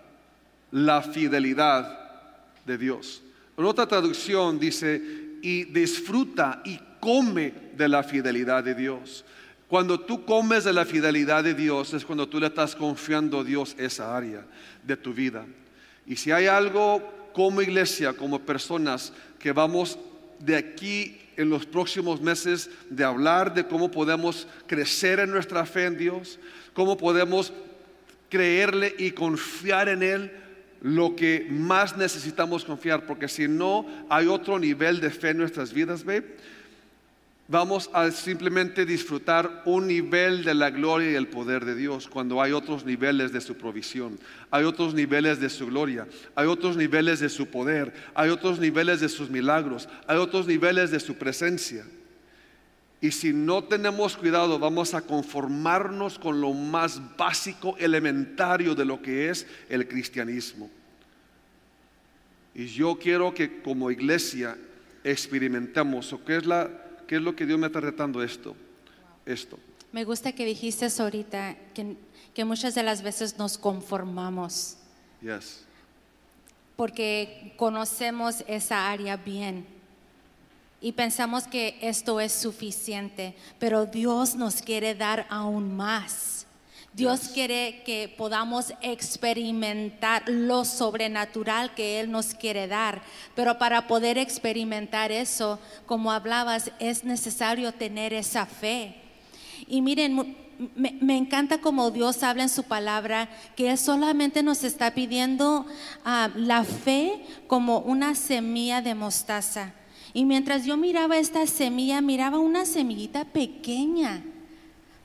la 0.72 1.02
fidelidad 1.02 1.98
de 2.66 2.78
Dios. 2.78 3.24
En 3.58 3.66
otra 3.66 3.88
traducción 3.88 4.60
dice, 4.60 5.02
y 5.42 5.66
disfruta 5.66 6.62
y 6.64 6.80
come 7.00 7.54
de 7.76 7.88
la 7.88 8.04
fidelidad 8.04 8.64
de 8.64 8.76
Dios. 8.76 9.26
Cuando 9.72 10.02
tú 10.02 10.26
comes 10.26 10.66
de 10.66 10.74
la 10.74 10.84
fidelidad 10.84 11.46
de 11.46 11.54
Dios 11.54 11.94
es 11.94 12.04
cuando 12.04 12.28
tú 12.28 12.42
le 12.42 12.48
estás 12.48 12.76
confiando 12.76 13.40
a 13.40 13.44
Dios 13.46 13.74
esa 13.80 14.18
área 14.18 14.46
de 14.84 14.98
tu 14.98 15.14
vida. 15.14 15.46
Y 16.06 16.18
si 16.18 16.30
hay 16.30 16.48
algo 16.48 17.02
como 17.32 17.62
iglesia, 17.62 18.12
como 18.12 18.42
personas 18.42 19.14
que 19.40 19.54
vamos 19.54 19.98
de 20.40 20.58
aquí 20.58 21.22
en 21.38 21.50
los 21.50 21.66
próximos 21.66 22.20
meses 22.20 22.70
de 22.90 23.06
hablar 23.06 23.54
de 23.54 23.66
cómo 23.66 23.90
podemos 23.90 24.46
crecer 24.68 25.22
en 25.22 25.32
nuestra 25.32 25.66
fe 25.66 25.86
en 25.86 25.98
Dios, 25.98 26.38
cómo 26.74 26.98
podemos 26.98 27.54
creerle 28.28 28.94
y 28.98 29.12
confiar 29.12 29.88
en 29.88 30.04
Él 30.04 30.32
lo 30.82 31.16
que 31.16 31.48
más 31.50 31.96
necesitamos 31.96 32.66
confiar, 32.66 33.06
porque 33.06 33.30
si 33.30 33.48
no 33.48 33.86
hay 34.10 34.28
otro 34.28 34.60
nivel 34.60 35.00
de 35.00 35.12
fe 35.12 35.30
en 35.30 35.38
nuestras 35.38 35.72
vidas, 35.72 36.04
ve, 36.04 36.36
vamos 37.52 37.90
a 37.94 38.10
simplemente 38.12 38.86
disfrutar 38.86 39.64
un 39.66 39.86
nivel 39.86 40.46
de 40.46 40.54
la 40.54 40.70
gloria 40.70 41.12
y 41.12 41.16
el 41.16 41.28
poder 41.28 41.66
de 41.66 41.76
Dios 41.76 42.08
cuando 42.08 42.42
hay 42.42 42.54
otros 42.54 42.86
niveles 42.86 43.34
de 43.34 43.42
su 43.42 43.58
provisión, 43.58 44.18
hay 44.50 44.64
otros 44.64 44.94
niveles 44.94 45.42
de 45.42 45.50
su 45.50 45.68
gloria, 45.68 46.08
hay 46.34 46.48
otros 46.48 46.78
niveles 46.78 47.20
de 47.20 47.28
su 47.28 47.48
poder, 47.48 47.94
hay 48.16 48.30
otros 48.30 48.58
niveles 48.58 49.02
de 49.02 49.10
sus 49.10 49.30
milagros, 49.30 49.90
hay 50.08 50.18
otros 50.18 50.48
niveles 50.48 50.92
de 50.92 51.02
su 51.02 51.16
presencia. 51.16 51.86
Y 53.02 53.12
si 53.12 53.34
no 53.34 53.66
tenemos 53.66 54.16
cuidado, 54.16 54.58
vamos 54.58 54.94
a 54.94 55.02
conformarnos 55.02 56.20
con 56.20 56.40
lo 56.40 56.54
más 56.54 57.02
básico, 57.18 57.76
elementario 57.80 58.76
de 58.76 58.86
lo 58.86 59.02
que 59.02 59.30
es 59.30 59.46
el 59.68 59.88
cristianismo. 59.90 60.70
Y 62.56 62.68
yo 62.68 62.98
quiero 62.98 63.34
que 63.34 63.62
como 63.62 63.92
iglesia 63.92 64.56
experimentemos, 65.04 66.16
¿qué 66.26 66.38
es, 66.38 66.46
la, 66.46 66.70
qué 67.12 67.18
es 67.18 67.22
lo 67.22 67.36
que 67.36 67.46
Dios 67.46 67.60
me 67.60 67.68
está 67.68 67.82
retando 67.82 68.24
esto? 68.24 68.56
Esto. 69.26 69.60
Me 69.92 70.06
gusta 70.06 70.32
que 70.32 70.46
dijiste 70.46 70.88
ahorita 70.98 71.58
que, 71.74 71.98
que 72.34 72.46
muchas 72.46 72.74
de 72.74 72.84
las 72.84 73.02
veces 73.02 73.38
nos 73.38 73.58
conformamos. 73.58 74.78
Yes. 75.22 75.66
Porque 76.78 77.54
conocemos 77.58 78.46
esa 78.48 78.90
área 78.90 79.18
bien 79.18 79.66
y 80.80 80.94
pensamos 80.94 81.48
que 81.48 81.78
esto 81.82 82.22
es 82.22 82.32
suficiente, 82.32 83.36
pero 83.60 83.86
Dios 83.86 84.36
nos 84.36 84.62
quiere 84.62 84.96
dar 84.96 85.28
aún 85.30 85.76
más. 85.76 86.48
Dios 86.94 87.30
quiere 87.34 87.84
que 87.86 88.14
podamos 88.18 88.74
experimentar 88.82 90.24
lo 90.28 90.66
sobrenatural 90.66 91.74
que 91.74 92.02
Él 92.02 92.12
nos 92.12 92.34
quiere 92.34 92.68
dar, 92.68 93.02
pero 93.34 93.58
para 93.58 93.88
poder 93.88 94.18
experimentar 94.18 95.12
eso, 95.12 95.58
como 95.86 96.12
hablabas, 96.12 96.72
es 96.80 97.06
necesario 97.06 97.72
tener 97.72 98.14
esa 98.14 98.46
fe. 98.46 98.96
Y 99.68 99.82
miren, 99.82 100.36
me, 100.76 101.18
encanta 101.18 101.60
como 101.60 101.92
Dios 101.92 102.24
habla 102.24 102.44
en 102.44 102.50
su 102.50 102.64
palabra, 102.64 103.30
que 103.56 103.72
Él 103.72 103.78
solamente 103.78 104.44
nos 104.44 104.66
está 104.66 104.94
pidiendo 104.94 105.66
ah, 106.04 106.30
la 106.36 106.66
fe 106.66 107.26
como 107.48 107.80
una 107.80 108.16
semilla 108.16 108.82
de 108.82 108.96
mostaza. 108.96 109.74
Y 110.14 110.26
mientras 110.26 110.66
yo 110.66 110.76
miraba 110.76 111.18
esta 111.18 111.48
semilla, 111.48 112.02
miraba 112.02 112.38
una 112.38 112.66
semillita 112.66 113.24
pequeña. 113.24 114.24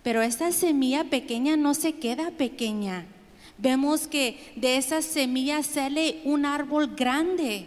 Pero 0.07 0.23
esta 0.23 0.53
semilla 0.53 1.03
pequeña 1.03 1.57
no 1.57 1.75
se 1.75 1.95
queda 1.95 2.31
pequeña. 2.31 3.07
Vemos 3.59 4.07
que 4.07 4.53
de 4.55 4.77
esas 4.77 5.05
semillas 5.05 5.67
sale 5.67 6.21
un 6.23 6.47
árbol 6.47 6.95
grande. 6.95 7.67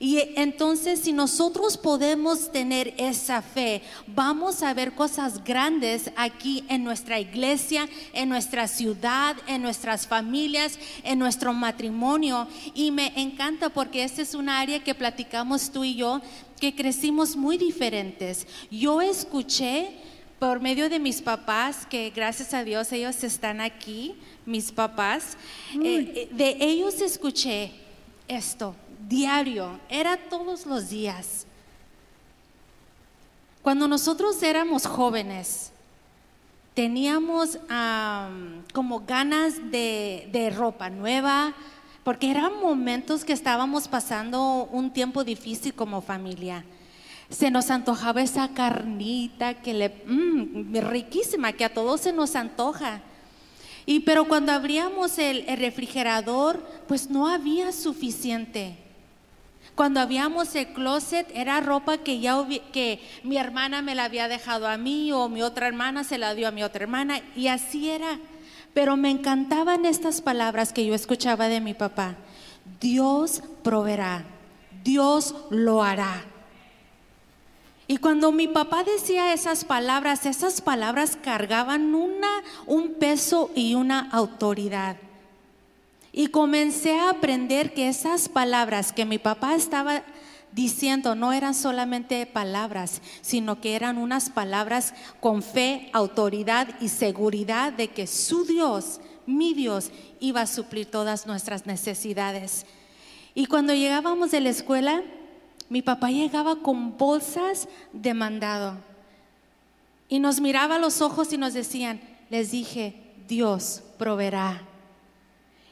Y 0.00 0.18
entonces 0.34 0.98
si 0.98 1.12
nosotros 1.12 1.76
podemos 1.76 2.50
tener 2.50 2.94
esa 2.96 3.42
fe, 3.42 3.82
vamos 4.08 4.64
a 4.64 4.74
ver 4.74 4.96
cosas 4.96 5.44
grandes 5.44 6.10
aquí 6.16 6.64
en 6.68 6.82
nuestra 6.82 7.20
iglesia, 7.20 7.88
en 8.12 8.28
nuestra 8.28 8.66
ciudad, 8.66 9.36
en 9.46 9.62
nuestras 9.62 10.04
familias, 10.04 10.80
en 11.04 11.20
nuestro 11.20 11.52
matrimonio. 11.52 12.48
Y 12.74 12.90
me 12.90 13.12
encanta 13.14 13.68
porque 13.68 14.02
esta 14.02 14.22
es 14.22 14.34
una 14.34 14.58
área 14.58 14.82
que 14.82 14.96
platicamos 14.96 15.70
tú 15.70 15.84
y 15.84 15.94
yo, 15.94 16.20
que 16.58 16.74
crecimos 16.74 17.36
muy 17.36 17.56
diferentes. 17.56 18.48
Yo 18.68 19.00
escuché 19.00 20.08
por 20.38 20.60
medio 20.60 20.88
de 20.88 20.98
mis 20.98 21.20
papás, 21.20 21.84
que 21.86 22.10
gracias 22.10 22.54
a 22.54 22.62
Dios 22.62 22.92
ellos 22.92 23.24
están 23.24 23.60
aquí, 23.60 24.14
mis 24.46 24.70
papás, 24.70 25.36
eh, 25.74 26.12
eh, 26.14 26.28
de 26.32 26.56
ellos 26.60 27.00
escuché 27.00 27.72
esto 28.28 28.76
diario, 29.08 29.80
era 29.88 30.16
todos 30.16 30.66
los 30.66 30.90
días. 30.90 31.46
Cuando 33.62 33.88
nosotros 33.88 34.42
éramos 34.42 34.86
jóvenes, 34.86 35.72
teníamos 36.74 37.58
como 38.72 39.00
ganas 39.00 39.56
de, 39.70 40.28
de 40.30 40.50
ropa 40.50 40.88
nueva, 40.88 41.54
porque 42.04 42.30
eran 42.30 42.60
momentos 42.60 43.24
que 43.24 43.32
estábamos 43.32 43.88
pasando 43.88 44.68
un 44.70 44.92
tiempo 44.92 45.24
difícil 45.24 45.74
como 45.74 46.00
familia 46.00 46.64
se 47.30 47.50
nos 47.50 47.70
antojaba 47.70 48.22
esa 48.22 48.48
carnita 48.48 49.54
que 49.54 49.74
le, 49.74 50.02
mmm, 50.06 50.74
riquísima, 50.76 51.52
que 51.52 51.64
a 51.64 51.74
todos 51.74 52.00
se 52.00 52.12
nos 52.12 52.36
antoja. 52.36 53.02
Y 53.84 54.00
pero 54.00 54.26
cuando 54.26 54.52
abríamos 54.52 55.18
el, 55.18 55.46
refrigerador, 55.58 56.62
pues 56.86 57.10
no 57.10 57.26
había 57.26 57.72
suficiente. 57.72 58.76
Cuando 59.74 60.00
abríamos 60.00 60.54
el 60.56 60.68
closet 60.68 61.30
era 61.34 61.60
ropa 61.60 61.98
que 61.98 62.18
ya 62.18 62.36
que 62.72 63.00
mi 63.22 63.36
hermana 63.36 63.80
me 63.80 63.94
la 63.94 64.04
había 64.04 64.26
dejado 64.26 64.66
a 64.66 64.76
mí 64.76 65.12
o 65.12 65.28
mi 65.28 65.42
otra 65.42 65.68
hermana 65.68 66.04
se 66.04 66.18
la 66.18 66.34
dio 66.34 66.48
a 66.48 66.50
mi 66.50 66.62
otra 66.64 66.82
hermana 66.82 67.20
y 67.36 67.46
así 67.48 67.88
era. 67.88 68.18
Pero 68.74 68.96
me 68.96 69.10
encantaban 69.10 69.86
estas 69.86 70.20
palabras 70.20 70.72
que 70.72 70.84
yo 70.84 70.94
escuchaba 70.94 71.48
de 71.48 71.60
mi 71.60 71.74
papá. 71.74 72.16
Dios 72.80 73.42
proveerá. 73.62 74.24
Dios 74.82 75.34
lo 75.50 75.82
hará. 75.82 76.24
Y 77.90 77.96
cuando 77.96 78.32
mi 78.32 78.46
papá 78.46 78.84
decía 78.84 79.32
esas 79.32 79.64
palabras, 79.64 80.26
esas 80.26 80.60
palabras 80.60 81.16
cargaban 81.20 81.94
una, 81.94 82.28
un 82.66 82.92
peso 82.92 83.50
y 83.54 83.74
una 83.74 84.10
autoridad. 84.10 84.98
Y 86.12 86.28
comencé 86.28 86.98
a 86.98 87.08
aprender 87.08 87.72
que 87.72 87.88
esas 87.88 88.28
palabras 88.28 88.92
que 88.92 89.06
mi 89.06 89.16
papá 89.16 89.54
estaba 89.54 90.02
diciendo 90.52 91.14
no 91.14 91.32
eran 91.32 91.54
solamente 91.54 92.26
palabras, 92.26 93.00
sino 93.22 93.58
que 93.62 93.74
eran 93.74 93.96
unas 93.96 94.28
palabras 94.28 94.92
con 95.20 95.42
fe, 95.42 95.88
autoridad 95.94 96.68
y 96.82 96.88
seguridad 96.88 97.72
de 97.72 97.88
que 97.88 98.06
su 98.06 98.44
Dios, 98.44 99.00
mi 99.24 99.54
Dios, 99.54 99.92
iba 100.20 100.42
a 100.42 100.46
suplir 100.46 100.90
todas 100.90 101.26
nuestras 101.26 101.64
necesidades. 101.64 102.66
Y 103.34 103.46
cuando 103.46 103.72
llegábamos 103.72 104.30
de 104.30 104.40
la 104.40 104.50
escuela, 104.50 105.02
mi 105.68 105.82
papá 105.82 106.10
llegaba 106.10 106.56
con 106.56 106.96
bolsas 106.96 107.68
de 107.92 108.14
mandado 108.14 108.78
y 110.08 110.18
nos 110.18 110.40
miraba 110.40 110.76
a 110.76 110.78
los 110.78 111.02
ojos 111.02 111.32
y 111.32 111.38
nos 111.38 111.52
decían, 111.52 112.00
les 112.30 112.50
dije, 112.50 112.94
Dios 113.28 113.82
proveerá. 113.98 114.62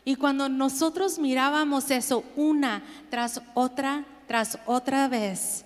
Y 0.05 0.17
cuando 0.17 0.49
nosotros 0.49 1.19
mirábamos 1.19 1.91
eso 1.91 2.23
una 2.37 2.83
tras 3.11 3.41
otra, 3.55 4.05
tras 4.29 4.59
otra 4.67 5.09
vez, 5.09 5.65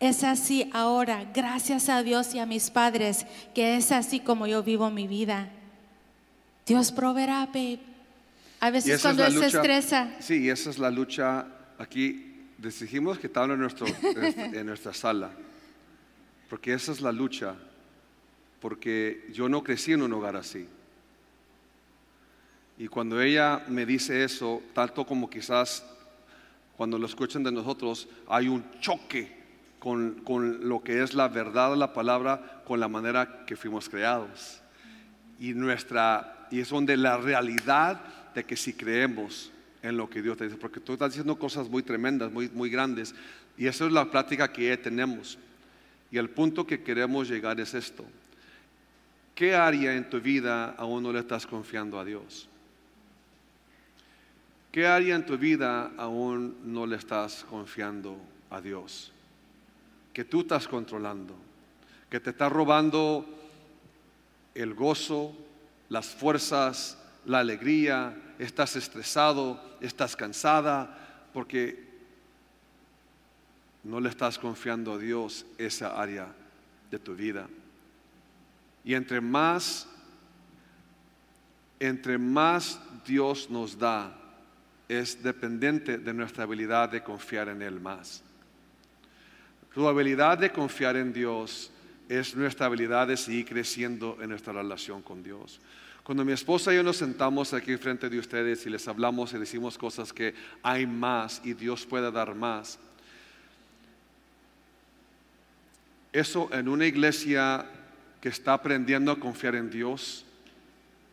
es 0.00 0.24
así 0.24 0.68
ahora, 0.72 1.24
gracias 1.32 1.88
a 1.88 2.02
Dios 2.02 2.34
y 2.34 2.40
a 2.40 2.46
mis 2.46 2.70
padres, 2.70 3.26
que 3.54 3.76
es 3.76 3.92
así 3.92 4.18
como 4.20 4.46
yo 4.46 4.62
vivo 4.62 4.90
mi 4.90 5.06
vida. 5.06 5.48
Dios 6.66 6.90
proveerá, 6.90 7.46
babe. 7.46 7.78
A 8.60 8.70
veces 8.70 9.00
cuando 9.00 9.24
él 9.24 9.38
se 9.38 9.46
estresa. 9.46 10.10
Sí, 10.18 10.48
esa 10.48 10.70
es 10.70 10.78
la 10.78 10.90
lucha 10.90 11.46
aquí 11.78 12.33
que 13.18 13.26
estaban 13.26 13.50
en, 13.50 13.60
nuestro, 13.60 13.86
en 13.86 14.66
nuestra 14.66 14.94
sala, 14.94 15.30
porque 16.48 16.72
esa 16.72 16.92
es 16.92 17.00
la 17.00 17.12
lucha, 17.12 17.54
porque 18.60 19.28
yo 19.32 19.48
no 19.48 19.62
crecí 19.62 19.92
en 19.92 20.02
un 20.02 20.12
hogar 20.12 20.36
así. 20.36 20.66
Y 22.78 22.88
cuando 22.88 23.20
ella 23.20 23.64
me 23.68 23.84
dice 23.84 24.24
eso, 24.24 24.62
tanto 24.72 25.04
como 25.04 25.28
quizás 25.28 25.84
cuando 26.76 26.98
lo 26.98 27.06
escuchan 27.06 27.42
de 27.42 27.52
nosotros, 27.52 28.08
hay 28.28 28.48
un 28.48 28.64
choque 28.80 29.44
con, 29.78 30.22
con, 30.24 30.68
lo 30.68 30.82
que 30.82 31.02
es 31.02 31.14
la 31.14 31.28
verdad 31.28 31.70
de 31.70 31.76
la 31.76 31.92
palabra, 31.92 32.62
con 32.64 32.80
la 32.80 32.88
manera 32.88 33.44
que 33.46 33.56
fuimos 33.56 33.88
creados. 33.88 34.60
Y, 35.38 35.52
nuestra, 35.52 36.48
y 36.50 36.60
es 36.60 36.70
donde 36.70 36.96
la 36.96 37.18
realidad 37.18 38.00
de 38.34 38.44
que 38.44 38.56
si 38.56 38.72
creemos 38.72 39.52
en 39.84 39.98
lo 39.98 40.08
que 40.08 40.22
Dios 40.22 40.38
te 40.38 40.44
dice, 40.44 40.56
porque 40.56 40.80
tú 40.80 40.94
estás 40.94 41.10
diciendo 41.10 41.38
cosas 41.38 41.68
muy 41.68 41.82
tremendas, 41.82 42.32
muy, 42.32 42.48
muy 42.48 42.70
grandes, 42.70 43.14
y 43.58 43.66
esa 43.66 43.84
es 43.84 43.92
la 43.92 44.10
plática 44.10 44.50
que 44.50 44.74
tenemos. 44.78 45.38
Y 46.10 46.16
el 46.16 46.30
punto 46.30 46.66
que 46.66 46.82
queremos 46.82 47.28
llegar 47.28 47.60
es 47.60 47.74
esto. 47.74 48.02
¿Qué 49.34 49.54
área 49.54 49.94
en 49.94 50.08
tu 50.08 50.22
vida 50.22 50.70
aún 50.78 51.02
no 51.02 51.12
le 51.12 51.18
estás 51.18 51.46
confiando 51.46 52.00
a 52.00 52.04
Dios? 52.04 52.48
¿Qué 54.72 54.86
área 54.86 55.16
en 55.16 55.26
tu 55.26 55.36
vida 55.36 55.92
aún 55.98 56.56
no 56.64 56.86
le 56.86 56.96
estás 56.96 57.44
confiando 57.44 58.16
a 58.48 58.62
Dios? 58.62 59.12
Que 60.14 60.24
tú 60.24 60.40
estás 60.40 60.66
controlando, 60.66 61.34
que 62.08 62.20
te 62.20 62.30
está 62.30 62.48
robando 62.48 63.26
el 64.54 64.72
gozo, 64.72 65.36
las 65.90 66.06
fuerzas, 66.06 66.96
la 67.26 67.40
alegría, 67.40 68.16
estás 68.38 68.76
estresado, 68.76 69.60
estás 69.80 70.16
cansada, 70.16 71.28
porque 71.32 71.84
no 73.82 74.00
le 74.00 74.08
estás 74.08 74.38
confiando 74.38 74.94
a 74.94 74.98
Dios 74.98 75.44
esa 75.58 76.00
área 76.00 76.32
de 76.90 76.98
tu 76.98 77.14
vida. 77.14 77.48
Y 78.84 78.94
entre 78.94 79.20
más, 79.20 79.86
entre 81.78 82.18
más 82.18 82.80
Dios 83.06 83.50
nos 83.50 83.78
da, 83.78 84.16
es 84.88 85.22
dependiente 85.22 85.98
de 85.98 86.14
nuestra 86.14 86.44
habilidad 86.44 86.90
de 86.90 87.02
confiar 87.02 87.48
en 87.48 87.62
Él 87.62 87.80
más. 87.80 88.22
Tu 89.72 89.86
habilidad 89.88 90.38
de 90.38 90.52
confiar 90.52 90.96
en 90.96 91.12
Dios 91.12 91.70
es 92.08 92.36
nuestra 92.36 92.66
habilidad 92.66 93.08
de 93.08 93.16
seguir 93.16 93.46
creciendo 93.46 94.18
en 94.20 94.30
nuestra 94.30 94.52
relación 94.52 95.02
con 95.02 95.22
Dios. 95.22 95.60
Cuando 96.04 96.22
mi 96.22 96.32
esposa 96.32 96.70
y 96.70 96.76
yo 96.76 96.82
nos 96.82 96.98
sentamos 96.98 97.54
aquí 97.54 97.78
frente 97.78 98.10
de 98.10 98.18
ustedes 98.18 98.66
y 98.66 98.70
les 98.70 98.86
hablamos 98.86 99.32
y 99.32 99.38
decimos 99.38 99.78
cosas 99.78 100.12
que 100.12 100.34
hay 100.62 100.86
más 100.86 101.40
y 101.42 101.54
Dios 101.54 101.86
puede 101.86 102.12
dar 102.12 102.34
más, 102.34 102.78
eso 106.12 106.50
en 106.52 106.68
una 106.68 106.84
iglesia 106.84 107.64
que 108.20 108.28
está 108.28 108.52
aprendiendo 108.52 109.12
a 109.12 109.18
confiar 109.18 109.54
en 109.54 109.70
Dios, 109.70 110.26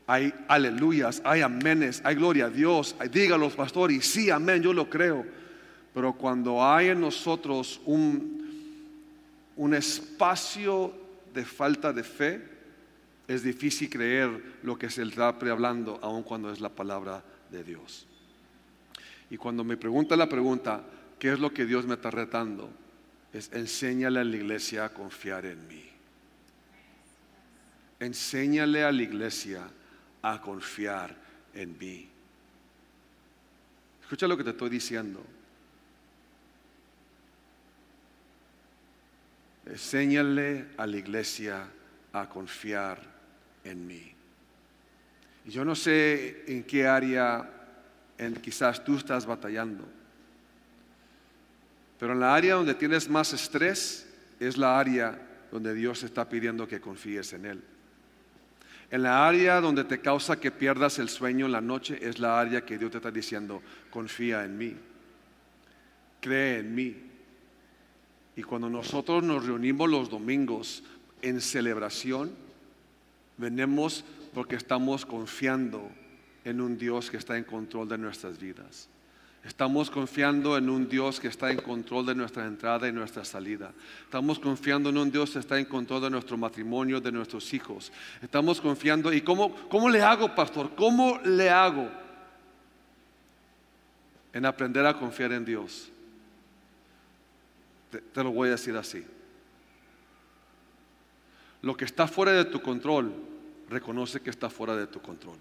hay 0.07 0.33
aleluyas, 0.49 1.21
hay 1.23 1.39
amenes, 1.39 2.01
hay 2.03 2.15
gloria 2.15 2.47
a 2.47 2.49
Dios, 2.49 2.93
dígalos 3.09 3.53
pastor 3.53 3.93
y 3.93 4.01
sí, 4.01 4.29
amén, 4.29 4.61
yo 4.61 4.73
lo 4.73 4.89
creo. 4.89 5.25
Pero 5.93 6.11
cuando 6.11 6.65
hay 6.65 6.89
en 6.89 6.99
nosotros 6.99 7.79
un, 7.85 8.75
un 9.55 9.73
espacio 9.73 10.93
de 11.33 11.45
falta 11.45 11.93
de 11.93 12.03
fe, 12.03 12.51
es 13.33 13.43
difícil 13.43 13.89
creer 13.89 14.57
lo 14.61 14.77
que 14.77 14.89
se 14.89 15.03
está 15.03 15.39
prehablando, 15.39 15.99
aun 16.01 16.21
cuando 16.21 16.51
es 16.51 16.59
la 16.59 16.67
palabra 16.67 17.23
de 17.49 17.63
Dios. 17.63 18.05
Y 19.29 19.37
cuando 19.37 19.63
me 19.63 19.77
pregunta 19.77 20.17
la 20.17 20.27
pregunta, 20.27 20.83
¿qué 21.17 21.31
es 21.31 21.39
lo 21.39 21.53
que 21.53 21.65
Dios 21.65 21.85
me 21.85 21.93
está 21.93 22.11
retando? 22.11 22.69
Es 23.31 23.49
enséñale 23.53 24.19
a 24.19 24.23
la 24.25 24.35
iglesia 24.35 24.83
a 24.83 24.89
confiar 24.89 25.45
en 25.45 25.65
mí. 25.65 25.81
Enséñale 28.01 28.83
a 28.83 28.91
la 28.91 29.01
iglesia 29.01 29.61
a 30.21 30.41
confiar 30.41 31.15
en 31.53 31.77
mí. 31.77 32.09
Escucha 34.01 34.27
lo 34.27 34.35
que 34.35 34.43
te 34.43 34.49
estoy 34.49 34.69
diciendo. 34.69 35.23
Enséñale 39.65 40.65
a 40.75 40.85
la 40.85 40.97
iglesia 40.97 41.65
a 42.11 42.27
confiar 42.27 43.10
en 43.63 43.87
mí. 43.87 44.13
Y 45.45 45.51
yo 45.51 45.65
no 45.65 45.75
sé 45.75 46.43
en 46.47 46.63
qué 46.63 46.87
área 46.87 47.49
en 48.17 48.35
quizás 48.35 48.83
tú 48.83 48.97
estás 48.97 49.25
batallando, 49.25 49.83
pero 51.99 52.13
en 52.13 52.19
la 52.19 52.33
área 52.33 52.55
donde 52.55 52.73
tienes 52.73 53.09
más 53.09 53.33
estrés 53.33 54.07
es 54.39 54.57
la 54.57 54.79
área 54.79 55.19
donde 55.51 55.73
Dios 55.73 56.03
está 56.03 56.27
pidiendo 56.27 56.67
que 56.67 56.81
confíes 56.81 57.33
en 57.33 57.45
Él. 57.45 57.63
En 58.89 59.03
la 59.03 59.27
área 59.27 59.61
donde 59.61 59.83
te 59.83 60.01
causa 60.01 60.39
que 60.39 60.51
pierdas 60.51 60.99
el 60.99 61.09
sueño 61.09 61.45
en 61.45 61.53
la 61.53 61.61
noche 61.61 61.97
es 62.01 62.19
la 62.19 62.39
área 62.39 62.65
que 62.65 62.77
Dios 62.77 62.91
te 62.91 62.97
está 62.97 63.11
diciendo, 63.11 63.61
confía 63.89 64.43
en 64.43 64.57
mí, 64.57 64.75
cree 66.19 66.59
en 66.59 66.75
mí. 66.75 66.97
Y 68.35 68.43
cuando 68.43 68.69
nosotros 68.69 69.23
nos 69.23 69.45
reunimos 69.45 69.89
los 69.89 70.09
domingos 70.09 70.83
en 71.21 71.39
celebración, 71.39 72.31
venimos 73.41 74.05
porque 74.33 74.55
estamos 74.55 75.05
confiando 75.05 75.89
en 76.45 76.61
un 76.61 76.77
Dios 76.77 77.11
que 77.11 77.17
está 77.17 77.37
en 77.37 77.43
control 77.43 77.89
de 77.89 77.97
nuestras 77.97 78.39
vidas. 78.39 78.87
Estamos 79.43 79.89
confiando 79.89 80.55
en 80.55 80.69
un 80.69 80.87
Dios 80.87 81.19
que 81.19 81.27
está 81.27 81.49
en 81.49 81.57
control 81.57 82.05
de 82.05 82.13
nuestra 82.13 82.45
entrada 82.45 82.87
y 82.87 82.91
nuestra 82.91 83.25
salida. 83.25 83.73
Estamos 84.03 84.37
confiando 84.37 84.91
en 84.91 84.97
un 84.99 85.11
Dios 85.11 85.31
que 85.31 85.39
está 85.39 85.57
en 85.57 85.65
control 85.65 86.03
de 86.03 86.09
nuestro 86.11 86.37
matrimonio, 86.37 87.01
de 87.01 87.11
nuestros 87.11 87.51
hijos. 87.53 87.91
Estamos 88.21 88.61
confiando. 88.61 89.11
¿Y 89.11 89.21
cómo, 89.21 89.55
cómo 89.67 89.89
le 89.89 90.03
hago, 90.03 90.33
pastor? 90.35 90.75
¿Cómo 90.75 91.19
le 91.25 91.49
hago? 91.49 91.89
En 94.31 94.45
aprender 94.45 94.85
a 94.85 94.93
confiar 94.93 95.31
en 95.31 95.43
Dios. 95.43 95.89
Te, 97.89 97.97
te 97.97 98.23
lo 98.23 98.31
voy 98.31 98.49
a 98.49 98.51
decir 98.51 98.77
así. 98.77 99.03
Lo 101.61 101.77
que 101.77 101.85
está 101.85 102.07
fuera 102.07 102.31
de 102.31 102.45
tu 102.45 102.61
control, 102.61 103.13
reconoce 103.69 104.19
que 104.19 104.29
está 104.29 104.49
fuera 104.49 104.75
de 104.75 104.87
tu 104.87 105.01
control 105.01 105.37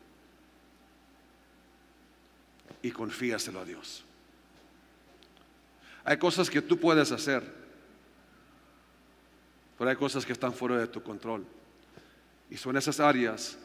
y 2.83 2.91
confíaselo 2.91 3.61
a 3.61 3.65
Dios. 3.65 4.05
Hay 6.05 6.17
cosas 6.17 6.49
que 6.49 6.63
tú 6.63 6.79
puedes 6.79 7.13
hacer, 7.13 7.43
pero 9.79 9.91
hay 9.91 9.97
cosas 9.97 10.25
que 10.25 10.33
están 10.33 10.53
fuera 10.53 10.79
de 10.79 10.87
tu 10.87 11.03
control. 11.03 11.45
Y 12.51 12.57
son 12.57 12.77
esas 12.77 13.01
áreas 13.01 13.59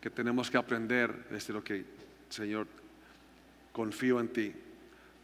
que 0.00 0.10
tenemos 0.10 0.50
que 0.50 0.56
aprender, 0.56 1.28
decir, 1.30 1.56
ok, 1.56 1.70
Señor, 2.28 2.66
confío 3.72 4.20
en 4.20 4.28
ti. 4.28 4.54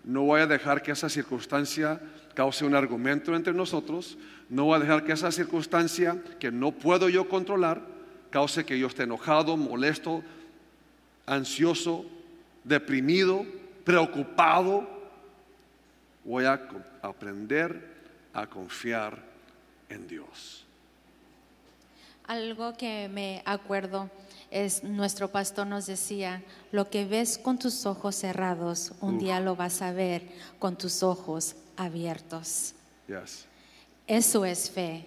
No 0.04 0.22
voy 0.22 0.40
a 0.40 0.46
dejar 0.46 0.82
que 0.82 0.92
esa 0.92 1.08
circunstancia 1.08 2.00
cause 2.34 2.64
un 2.64 2.74
argumento 2.74 3.34
entre 3.36 3.52
nosotros. 3.52 4.18
No 4.48 4.64
voy 4.64 4.76
a 4.76 4.80
dejar 4.80 5.04
que 5.04 5.12
esa 5.12 5.30
circunstancia 5.30 6.20
que 6.40 6.50
no 6.50 6.72
puedo 6.72 7.08
yo 7.08 7.28
controlar 7.28 7.80
cause 8.30 8.64
que 8.64 8.78
yo 8.78 8.86
esté 8.86 9.04
enojado, 9.04 9.56
molesto, 9.56 10.22
ansioso, 11.26 12.04
deprimido, 12.64 13.44
preocupado, 13.84 14.88
voy 16.24 16.46
a 16.46 16.60
aprender 17.02 17.92
a 18.32 18.46
confiar 18.46 19.22
en 19.88 20.08
Dios. 20.08 20.64
Algo 22.26 22.74
que 22.76 23.08
me 23.12 23.42
acuerdo 23.44 24.10
es 24.52 24.84
nuestro 24.84 25.28
pastor 25.28 25.66
nos 25.66 25.86
decía, 25.86 26.42
lo 26.70 26.90
que 26.90 27.06
ves 27.06 27.38
con 27.38 27.58
tus 27.58 27.86
ojos 27.86 28.14
cerrados, 28.14 28.92
un 29.00 29.18
día 29.18 29.40
lo 29.40 29.56
vas 29.56 29.82
a 29.82 29.92
ver 29.92 30.22
con 30.58 30.76
tus 30.76 31.02
ojos 31.02 31.56
abiertos. 31.76 32.74
Yes. 33.08 33.46
Eso 34.06 34.44
es 34.44 34.70
fe. 34.70 35.06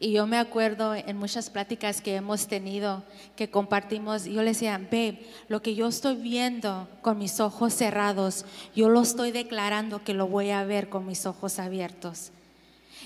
Y 0.00 0.12
yo 0.12 0.26
me 0.26 0.38
acuerdo 0.38 0.94
en 0.94 1.16
muchas 1.16 1.50
pláticas 1.50 2.00
que 2.00 2.16
hemos 2.16 2.46
tenido, 2.46 3.04
que 3.36 3.50
compartimos, 3.50 4.24
yo 4.24 4.42
le 4.42 4.50
decía, 4.50 4.78
babe, 4.78 5.24
lo 5.48 5.62
que 5.62 5.74
yo 5.74 5.86
estoy 5.86 6.16
viendo 6.16 6.88
con 7.00 7.18
mis 7.18 7.40
ojos 7.40 7.74
cerrados, 7.74 8.44
yo 8.74 8.88
lo 8.88 9.02
estoy 9.02 9.30
declarando 9.30 10.02
que 10.02 10.14
lo 10.14 10.26
voy 10.26 10.50
a 10.50 10.64
ver 10.64 10.88
con 10.88 11.06
mis 11.06 11.26
ojos 11.26 11.58
abiertos. 11.58 12.32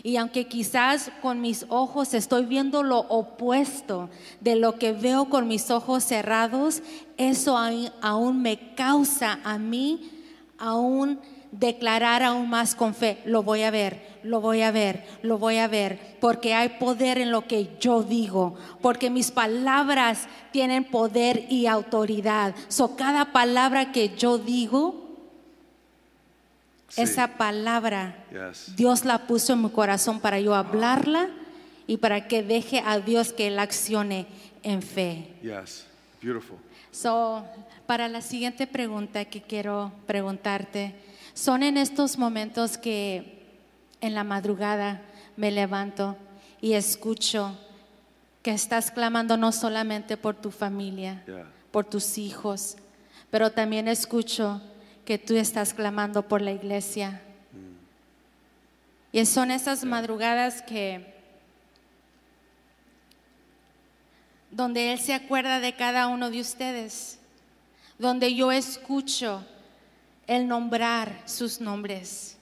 Y 0.02 0.16
aunque 0.16 0.46
quizás 0.46 1.10
con 1.22 1.40
mis 1.40 1.66
ojos 1.68 2.14
estoy 2.14 2.44
viendo 2.44 2.82
lo 2.82 2.98
opuesto 2.98 4.08
de 4.40 4.56
lo 4.56 4.78
que 4.78 4.92
veo 4.92 5.26
con 5.26 5.48
mis 5.48 5.70
ojos 5.70 6.04
cerrados, 6.04 6.82
eso 7.16 7.58
aún, 8.00 8.42
me 8.42 8.74
causa 8.74 9.40
a 9.44 9.58
mí 9.58 10.10
aún 10.58 11.18
declarar 11.50 12.22
aún 12.22 12.48
más 12.48 12.74
con 12.74 12.94
fe, 12.94 13.18
lo 13.24 13.42
voy 13.42 13.62
a 13.62 13.70
ver, 13.70 14.18
lo 14.22 14.40
voy 14.40 14.60
a 14.60 14.70
ver, 14.70 15.06
lo 15.22 15.38
voy 15.38 15.56
a 15.56 15.66
ver, 15.66 16.16
porque 16.20 16.54
hay 16.54 16.68
poder 16.68 17.18
en 17.18 17.30
lo 17.30 17.46
que 17.46 17.70
yo 17.80 18.02
digo, 18.02 18.54
porque 18.82 19.08
mis 19.08 19.30
palabras 19.30 20.28
tienen 20.52 20.84
poder 20.84 21.46
y 21.48 21.66
autoridad. 21.66 22.54
So 22.68 22.96
cada 22.96 23.32
palabra 23.32 23.92
que 23.92 24.14
yo 24.16 24.36
digo, 24.36 25.07
esa 26.96 27.36
palabra 27.36 28.24
Dios 28.76 29.04
la 29.04 29.26
puso 29.26 29.52
en 29.52 29.62
mi 29.62 29.70
corazón 29.70 30.20
para 30.20 30.40
yo 30.40 30.54
hablarla 30.54 31.28
y 31.86 31.98
para 31.98 32.28
que 32.28 32.42
deje 32.42 32.82
a 32.84 32.98
Dios 33.00 33.32
que 33.32 33.48
él 33.48 33.58
accione 33.58 34.26
en 34.62 34.82
fe. 34.82 35.34
Yes, 35.42 35.86
beautiful. 36.20 36.58
So, 36.90 37.44
para 37.86 38.08
la 38.08 38.20
siguiente 38.20 38.66
pregunta 38.66 39.24
que 39.24 39.42
quiero 39.42 39.92
preguntarte, 40.06 40.94
son 41.34 41.62
en 41.62 41.76
estos 41.76 42.18
momentos 42.18 42.76
que 42.76 43.46
en 44.00 44.14
la 44.14 44.24
madrugada 44.24 45.02
me 45.36 45.50
levanto 45.50 46.16
y 46.60 46.72
escucho 46.72 47.56
que 48.42 48.50
estás 48.50 48.90
clamando 48.90 49.36
no 49.36 49.52
solamente 49.52 50.16
por 50.16 50.34
tu 50.34 50.50
familia, 50.50 51.24
por 51.70 51.84
tus 51.84 52.18
hijos, 52.18 52.76
pero 53.30 53.50
también 53.52 53.88
escucho 53.88 54.60
que 55.08 55.16
tú 55.16 55.38
estás 55.38 55.72
clamando 55.72 56.20
por 56.28 56.42
la 56.42 56.52
iglesia. 56.52 57.22
Y 59.10 59.24
son 59.24 59.50
esas 59.50 59.82
madrugadas 59.82 60.60
que 60.60 61.14
donde 64.50 64.92
Él 64.92 64.98
se 64.98 65.14
acuerda 65.14 65.60
de 65.60 65.74
cada 65.74 66.08
uno 66.08 66.28
de 66.30 66.42
ustedes, 66.42 67.18
donde 67.98 68.34
yo 68.34 68.52
escucho 68.52 69.46
el 70.26 70.46
nombrar 70.46 71.22
sus 71.24 71.58
nombres. 71.58 72.36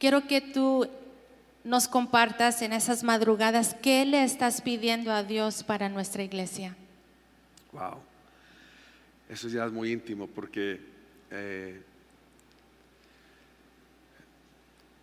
Quiero 0.00 0.26
que 0.26 0.40
tú 0.40 0.88
nos 1.62 1.86
compartas 1.86 2.60
en 2.62 2.72
esas 2.72 3.04
madrugadas 3.04 3.76
qué 3.80 4.04
le 4.04 4.24
estás 4.24 4.62
pidiendo 4.62 5.12
a 5.12 5.22
Dios 5.22 5.62
para 5.62 5.88
nuestra 5.88 6.24
iglesia. 6.24 6.74
Wow. 7.70 7.98
Eso 9.28 9.46
ya 9.46 9.64
es 9.64 9.70
muy 9.70 9.92
íntimo 9.92 10.26
porque 10.26 10.93
eh, 11.34 11.82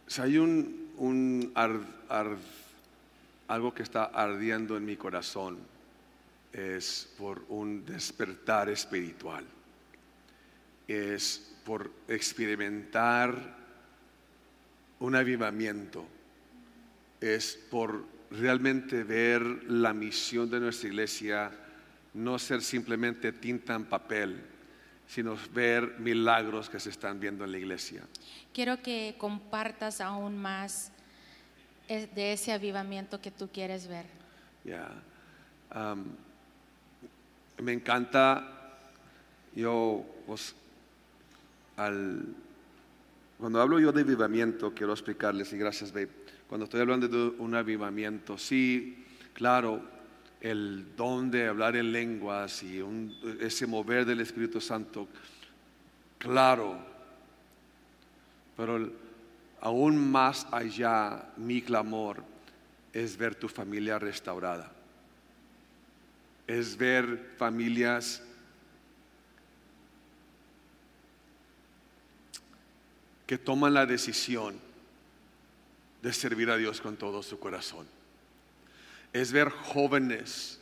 si 0.08 0.22
hay 0.22 0.38
un 0.38 1.52
algo 1.56 3.74
que 3.74 3.84
está 3.84 4.06
ardiendo 4.06 4.78
en 4.78 4.86
mi 4.86 4.96
corazón 4.96 5.58
es 6.54 7.14
por 7.18 7.44
un 7.50 7.86
despertar 7.86 8.70
espiritual. 8.70 9.46
Es 10.88 11.54
por 11.66 11.92
experimentar 12.08 13.58
un 15.00 15.16
avivamiento, 15.16 16.06
es 17.20 17.58
por 17.70 18.04
realmente 18.32 19.04
ver 19.04 19.42
la 19.70 19.94
misión 19.94 20.50
de 20.50 20.60
nuestra 20.60 20.90
iglesia, 20.90 21.52
no 22.14 22.40
ser 22.40 22.62
simplemente 22.62 23.32
tinta 23.32 23.76
en 23.76 23.86
papel, 23.86 24.42
sino 25.12 25.36
ver 25.54 26.00
milagros 26.00 26.70
que 26.70 26.80
se 26.80 26.90
están 26.90 27.20
viendo 27.20 27.44
en 27.44 27.52
la 27.52 27.58
iglesia. 27.58 28.02
Quiero 28.54 28.82
que 28.82 29.16
compartas 29.18 30.00
aún 30.00 30.38
más 30.38 30.94
de 31.90 32.32
ese 32.32 32.54
avivamiento 32.54 33.20
que 33.20 33.30
tú 33.30 33.50
quieres 33.52 33.90
ver. 33.90 34.06
Ya. 34.64 34.90
Um, 35.76 36.06
me 37.62 37.74
encanta, 37.74 38.78
yo 39.54 40.06
pues, 40.26 40.56
cuando 41.76 43.60
hablo 43.60 43.82
yo 43.82 43.92
de 43.92 44.02
avivamiento, 44.04 44.74
quiero 44.74 44.94
explicarles, 44.94 45.52
y 45.52 45.58
gracias, 45.58 45.92
babe, 45.92 46.08
cuando 46.48 46.64
estoy 46.64 46.80
hablando 46.80 47.10
de 47.10 47.36
un 47.38 47.54
avivamiento, 47.54 48.38
sí, 48.38 49.06
claro, 49.34 49.82
el 50.42 50.96
don 50.96 51.30
de 51.30 51.48
hablar 51.48 51.76
en 51.76 51.92
lenguas 51.92 52.64
y 52.64 52.84
ese 53.40 53.68
mover 53.68 54.06
del 54.06 54.22
Espíritu 54.22 54.60
Santo, 54.60 55.08
claro, 56.18 56.80
pero 58.58 58.92
aún 59.62 60.12
más 60.12 60.48
allá, 60.52 61.32
mi 61.38 61.62
clamor 61.62 62.24
es 62.92 63.16
ver 63.16 63.36
tu 63.36 63.48
familia 63.48 64.00
restaurada, 64.00 64.72
es 66.48 66.76
ver 66.76 67.34
familias 67.38 68.24
que 73.28 73.38
toman 73.38 73.76
la 73.76 73.86
decisión 73.86 74.60
de 76.02 76.12
servir 76.12 76.50
a 76.50 76.58
Dios 76.58 76.82
con 76.82 76.98
todo 76.98 77.22
su 77.22 77.40
corazón. 77.40 78.01
Es 79.14 79.32
ver 79.32 79.50
jóvenes 79.50 80.60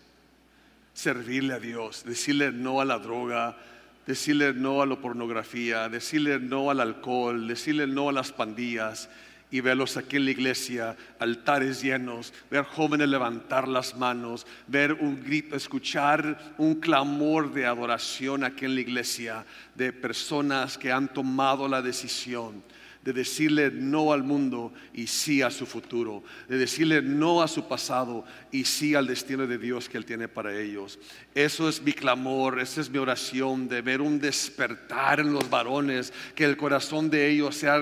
servirle 0.94 1.54
a 1.54 1.60
Dios, 1.60 2.04
decirle 2.04 2.52
no 2.52 2.82
a 2.82 2.86
la 2.86 3.00
droga, 3.00 3.58
decirle 4.06 4.54
no 4.54 4.82
a 4.82 4.86
la 4.86 4.96
pornografía, 4.96 5.88
decirle 5.88 6.40
no 6.40 6.72
al 6.72 6.80
alcohol, 6.80 7.48
decirle 7.48 7.88
no 7.88 8.10
a 8.10 8.12
las 8.12 8.32
pandillas 8.32 9.10
y 9.52 9.62
verlos 9.62 9.98
aquí 9.98 10.18
en 10.18 10.26
la 10.26 10.32
iglesia, 10.32 10.98
altares 11.20 11.82
llenos, 11.82 12.34
ver 12.52 12.66
jóvenes 12.66 13.08
levantar 13.10 13.68
las 13.68 13.96
manos, 13.96 14.46
ver 14.68 14.94
un 14.94 15.24
grito, 15.24 15.56
escuchar 15.56 16.54
un 16.58 16.76
clamor 16.76 17.52
de 17.52 17.66
adoración 17.66 18.44
aquí 18.44 18.66
en 18.66 18.76
la 18.76 18.82
iglesia 18.82 19.46
de 19.76 19.94
personas 19.94 20.78
que 20.78 20.92
han 20.92 21.12
tomado 21.12 21.68
la 21.68 21.82
decisión 21.82 22.64
de 23.10 23.14
decirle 23.14 23.72
no 23.72 24.14
al 24.14 24.24
mundo 24.24 24.72
y 24.94 25.08
sí 25.08 25.42
a 25.42 25.50
su 25.50 25.66
futuro, 25.66 26.24
de 26.48 26.60
decirle 26.60 27.02
no 27.02 27.42
a 27.42 27.48
su 27.48 27.68
pasado 27.68 28.24
y 28.52 28.66
sí 28.66 28.94
al 28.94 29.08
destino 29.08 29.48
de 29.48 29.58
Dios 29.58 29.90
que 29.90 29.98
Él 29.98 30.06
tiene 30.06 30.28
para 30.28 30.56
ellos. 30.56 31.00
Eso 31.34 31.68
es 31.68 31.82
mi 31.82 31.92
clamor, 31.92 32.60
esa 32.60 32.82
es 32.82 32.90
mi 32.92 33.00
oración, 33.00 33.68
de 33.68 33.82
ver 33.82 34.00
un 34.00 34.20
despertar 34.20 35.22
en 35.22 35.34
los 35.34 35.50
varones, 35.50 36.14
que 36.36 36.46
el 36.46 36.56
corazón 36.56 37.10
de 37.10 37.32
ellos 37.32 37.56
sea 37.56 37.82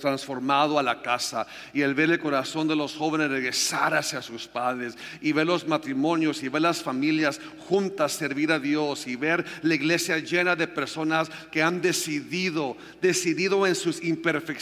transformado 0.00 0.80
a 0.80 0.82
la 0.82 1.00
casa 1.00 1.46
y 1.72 1.82
el 1.82 1.94
ver 1.94 2.10
el 2.10 2.18
corazón 2.18 2.66
de 2.66 2.74
los 2.74 2.96
jóvenes 2.96 3.30
regresar 3.30 3.94
hacia 3.94 4.20
sus 4.20 4.48
padres 4.48 4.98
y 5.20 5.30
ver 5.30 5.46
los 5.46 5.68
matrimonios 5.68 6.42
y 6.42 6.48
ver 6.48 6.62
las 6.62 6.82
familias 6.82 7.40
juntas 7.68 8.12
servir 8.12 8.50
a 8.50 8.58
Dios 8.58 9.06
y 9.06 9.14
ver 9.14 9.44
la 9.62 9.76
iglesia 9.76 10.18
llena 10.18 10.56
de 10.56 10.66
personas 10.66 11.30
que 11.52 11.62
han 11.62 11.80
decidido, 11.80 12.76
decidido 13.00 13.64
en 13.64 13.76
sus 13.76 14.02
imperfecciones 14.02 14.55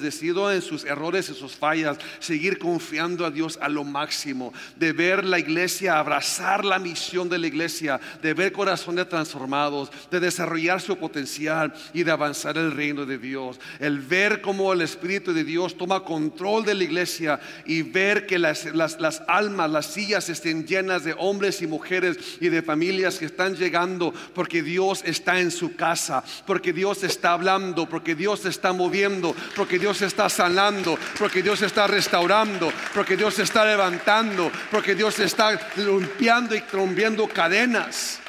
decido 0.00 0.52
en 0.52 0.62
sus 0.62 0.84
errores 0.84 1.28
y 1.28 1.34
sus 1.34 1.54
fallas, 1.54 1.98
seguir 2.18 2.58
confiando 2.58 3.24
a 3.24 3.30
Dios 3.30 3.58
a 3.60 3.68
lo 3.68 3.84
máximo, 3.84 4.52
de 4.76 4.92
ver 4.92 5.24
la 5.24 5.38
iglesia, 5.38 5.98
abrazar 5.98 6.64
la 6.64 6.78
misión 6.78 7.28
de 7.28 7.38
la 7.38 7.46
iglesia, 7.46 8.00
de 8.22 8.34
ver 8.34 8.52
corazones 8.52 9.08
transformados, 9.08 9.90
de 10.10 10.20
desarrollar 10.20 10.80
su 10.80 10.96
potencial 10.96 11.72
y 11.92 12.02
de 12.02 12.10
avanzar 12.10 12.58
el 12.58 12.72
reino 12.72 13.06
de 13.06 13.18
Dios. 13.18 13.58
El 13.78 14.00
ver 14.00 14.40
cómo 14.40 14.72
el 14.72 14.82
Espíritu 14.82 15.32
de 15.32 15.44
Dios 15.44 15.76
toma 15.76 16.04
control 16.04 16.64
de 16.64 16.74
la 16.74 16.84
iglesia 16.84 17.40
y 17.64 17.82
ver 17.82 18.26
que 18.26 18.38
las, 18.38 18.64
las 18.74 19.22
almas, 19.26 19.70
las 19.70 19.86
sillas 19.86 20.28
estén 20.28 20.66
llenas 20.66 21.04
de 21.04 21.14
hombres 21.18 21.62
y 21.62 21.66
mujeres 21.66 22.18
y 22.40 22.48
de 22.48 22.62
familias 22.62 23.18
que 23.18 23.26
están 23.26 23.56
llegando 23.56 24.12
porque 24.34 24.62
Dios 24.62 25.02
está 25.04 25.40
en 25.40 25.50
su 25.50 25.74
casa, 25.74 26.22
porque 26.46 26.72
Dios 26.72 27.02
está 27.02 27.32
hablando, 27.32 27.88
porque 27.88 28.14
Dios 28.14 28.44
está 28.44 28.72
moviendo 28.72 29.25
porque 29.54 29.78
Dios 29.78 30.02
está 30.02 30.28
sanando, 30.28 30.98
porque 31.18 31.42
Dios 31.42 31.62
está 31.62 31.86
restaurando, 31.86 32.72
porque 32.94 33.16
Dios 33.16 33.38
está 33.38 33.64
levantando, 33.64 34.52
porque 34.70 34.94
Dios 34.94 35.18
está 35.18 35.58
limpiando 35.76 36.54
y 36.54 36.60
rompiendo 36.72 37.26
cadenas. 37.28 38.20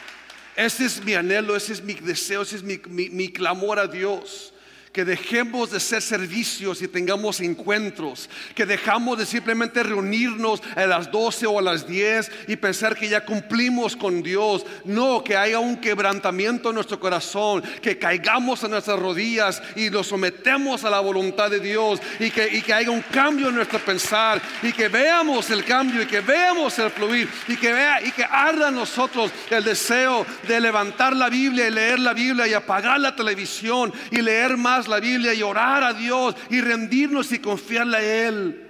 Ese 0.56 0.86
es 0.86 1.04
mi 1.04 1.14
anhelo, 1.14 1.56
ese 1.56 1.74
es 1.74 1.84
mi 1.84 1.94
deseo, 1.94 2.42
ese 2.42 2.56
es 2.56 2.64
mi, 2.64 2.80
mi 2.88 3.30
clamor 3.30 3.80
a 3.80 3.88
Dios 3.88 4.54
que 4.98 5.06
dejemos 5.06 5.70
de 5.70 5.80
ser 5.80 6.02
servicios 6.02 6.82
y 6.82 6.88
tengamos 6.88 7.40
encuentros, 7.40 8.28
que 8.56 8.66
dejamos 8.66 9.20
de 9.20 9.28
simplemente 9.28 9.84
reunirnos 9.84 10.64
a 10.76 10.88
las 10.88 11.12
12 11.12 11.46
o 11.46 11.60
a 11.60 11.62
las 11.62 11.86
10 11.86 12.32
y 12.48 12.56
pensar 12.56 12.96
que 12.96 13.08
ya 13.08 13.24
cumplimos 13.24 13.96
con 13.96 14.24
Dios. 14.24 14.66
No, 14.86 15.24
que 15.24 15.38
haya 15.38 15.60
un 15.60 15.78
quebrantamiento 15.78 16.70
en 16.70 16.76
nuestro 16.76 17.00
corazón, 17.00 17.62
que 17.80 18.00
caigamos 18.00 18.64
en 18.64 18.72
nuestras 18.72 18.98
rodillas 18.98 19.62
y 19.76 19.92
nos 19.92 20.08
sometemos 20.08 20.84
a 20.84 20.90
la 20.90 21.00
voluntad 21.00 21.52
de 21.52 21.60
Dios 21.60 22.00
y 22.20 22.32
que, 22.32 22.50
y 22.52 22.64
que 22.64 22.74
haya 22.74 22.90
un 22.90 23.04
cambio 23.04 23.50
en 23.50 23.56
nuestro 23.56 23.78
pensar 23.78 24.42
y 24.64 24.72
que 24.72 24.88
veamos 24.88 25.52
el 25.52 25.64
cambio 25.64 26.02
y 26.02 26.08
que 26.08 26.22
veamos 26.22 26.80
el 26.80 26.90
fluir 26.90 27.30
y 27.48 27.56
que 27.56 27.72
vea 27.72 28.02
y 28.02 28.12
que 28.12 28.24
arda 28.24 28.70
en 28.70 28.76
nosotros 28.76 29.32
el 29.52 29.64
deseo 29.64 30.26
de 30.48 30.60
levantar 30.60 31.16
la 31.16 31.30
Biblia 31.30 31.68
y 31.68 31.72
leer 31.72 32.00
la 32.00 32.14
Biblia 32.16 32.48
y 32.48 32.56
apagar 32.56 33.00
la 33.00 33.16
televisión 33.16 33.94
y 34.10 34.24
leer 34.24 34.58
más 34.58 34.87
la 34.88 35.00
Biblia 35.00 35.34
y 35.34 35.42
orar 35.42 35.84
a 35.84 35.94
Dios 35.94 36.36
y 36.50 36.62
rendirnos 36.62 37.32
y 37.32 37.40
confiarle 37.40 37.98
a 37.98 38.28
Él. 38.28 38.67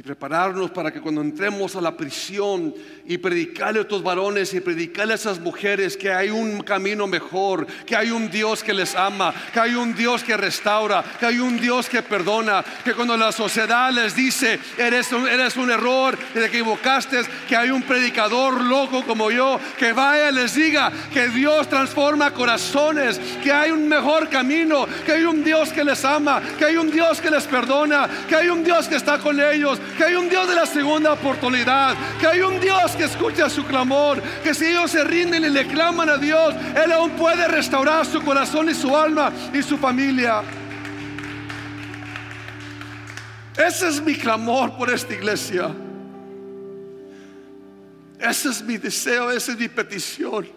Y 0.00 0.02
prepararnos 0.02 0.70
para 0.70 0.90
que 0.90 0.98
cuando 0.98 1.20
entremos 1.20 1.76
a 1.76 1.80
la 1.82 1.94
prisión 1.94 2.74
y 3.04 3.18
predicarle 3.18 3.80
a 3.80 3.82
estos 3.82 4.02
varones 4.02 4.54
y 4.54 4.60
predicarle 4.60 5.12
a 5.12 5.16
esas 5.16 5.38
mujeres 5.38 5.94
que 5.94 6.10
hay 6.10 6.30
un 6.30 6.62
camino 6.62 7.06
mejor, 7.06 7.66
que 7.84 7.94
hay 7.94 8.10
un 8.10 8.30
Dios 8.30 8.64
que 8.64 8.72
les 8.72 8.94
ama, 8.94 9.34
que 9.52 9.60
hay 9.60 9.74
un 9.74 9.94
Dios 9.94 10.24
que 10.24 10.38
restaura, 10.38 11.04
que 11.18 11.26
hay 11.26 11.38
un 11.38 11.60
Dios 11.60 11.86
que 11.86 12.02
perdona, 12.02 12.64
que 12.82 12.94
cuando 12.94 13.14
la 13.14 13.30
sociedad 13.30 13.92
les 13.92 14.16
dice, 14.16 14.58
eres 14.78 15.12
un, 15.12 15.28
eres 15.28 15.58
un 15.58 15.70
error, 15.70 16.16
te 16.32 16.46
equivocaste, 16.46 17.20
que 17.46 17.54
hay 17.54 17.70
un 17.70 17.82
predicador 17.82 18.58
loco 18.58 19.04
como 19.04 19.30
yo, 19.30 19.60
que 19.78 19.92
vaya 19.92 20.30
y 20.30 20.34
les 20.34 20.54
diga 20.54 20.90
que 21.12 21.28
Dios 21.28 21.68
transforma 21.68 22.32
corazones, 22.32 23.20
que 23.42 23.52
hay 23.52 23.70
un 23.70 23.86
mejor 23.86 24.30
camino, 24.30 24.86
que 25.04 25.12
hay 25.12 25.24
un 25.24 25.44
Dios 25.44 25.74
que 25.74 25.84
les 25.84 26.02
ama, 26.06 26.40
que 26.58 26.64
hay 26.64 26.78
un 26.78 26.90
Dios 26.90 27.20
que 27.20 27.30
les 27.30 27.44
perdona, 27.44 28.08
que 28.26 28.36
hay 28.36 28.48
un 28.48 28.64
Dios 28.64 28.88
que 28.88 28.96
está 28.96 29.18
con 29.18 29.38
ellos 29.38 29.78
que 29.92 30.04
hay 30.04 30.14
un 30.14 30.28
Dios 30.28 30.48
de 30.48 30.54
la 30.54 30.66
segunda 30.66 31.12
oportunidad, 31.12 31.96
que 32.18 32.26
hay 32.26 32.40
un 32.40 32.60
Dios 32.60 32.92
que 32.92 33.04
escucha 33.04 33.48
su 33.48 33.64
clamor, 33.64 34.22
que 34.42 34.54
si 34.54 34.66
ellos 34.66 34.90
se 34.90 35.04
rinden 35.04 35.44
y 35.44 35.48
le 35.48 35.66
claman 35.66 36.08
a 36.08 36.16
Dios, 36.16 36.54
Él 36.82 36.92
aún 36.92 37.10
puede 37.12 37.46
restaurar 37.48 38.06
su 38.06 38.22
corazón 38.22 38.68
y 38.68 38.74
su 38.74 38.96
alma 38.96 39.32
y 39.52 39.62
su 39.62 39.76
familia. 39.76 40.42
Ese 43.56 43.88
es 43.88 44.00
mi 44.00 44.14
clamor 44.14 44.76
por 44.76 44.90
esta 44.90 45.12
iglesia. 45.12 45.70
Ese 48.18 48.50
es 48.50 48.62
mi 48.62 48.76
deseo, 48.76 49.30
esa 49.30 49.52
es 49.52 49.58
mi 49.58 49.68
petición. 49.68 50.48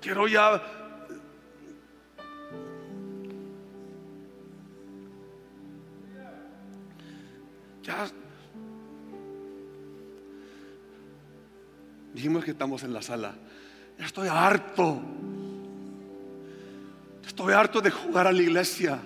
Quiero 0.00 0.28
ya 0.28 0.62
Ya 7.84 8.06
dijimos 12.14 12.44
que 12.44 12.52
estamos 12.52 12.82
en 12.82 12.94
la 12.94 13.02
sala. 13.02 13.34
Ya 13.98 14.06
estoy 14.06 14.28
harto. 14.28 15.02
Estoy 17.26 17.52
harto 17.52 17.80
de 17.82 17.90
jugar 17.90 18.26
a 18.26 18.32
la 18.32 18.42
iglesia. 18.42 18.98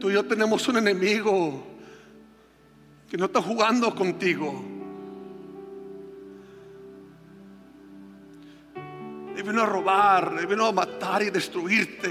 Tú 0.00 0.10
y 0.10 0.14
yo 0.14 0.24
tenemos 0.24 0.66
un 0.68 0.78
enemigo 0.78 1.64
que 3.08 3.16
no 3.16 3.26
está 3.26 3.40
jugando 3.40 3.94
contigo. 3.94 4.64
Él 9.36 9.42
vino 9.44 9.62
a 9.62 9.66
robar, 9.66 10.34
él 10.40 10.46
vino 10.48 10.66
a 10.66 10.72
matar 10.72 11.22
y 11.22 11.30
destruirte. 11.30 12.10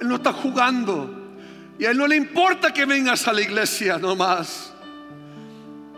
Él 0.00 0.08
no 0.08 0.16
está 0.16 0.32
jugando. 0.32 1.25
Y 1.78 1.84
a 1.84 1.90
Él 1.90 1.98
no 1.98 2.06
le 2.06 2.16
importa 2.16 2.72
que 2.72 2.84
vengas 2.84 3.28
a 3.28 3.32
la 3.32 3.42
iglesia 3.42 3.98
nomás. 3.98 4.72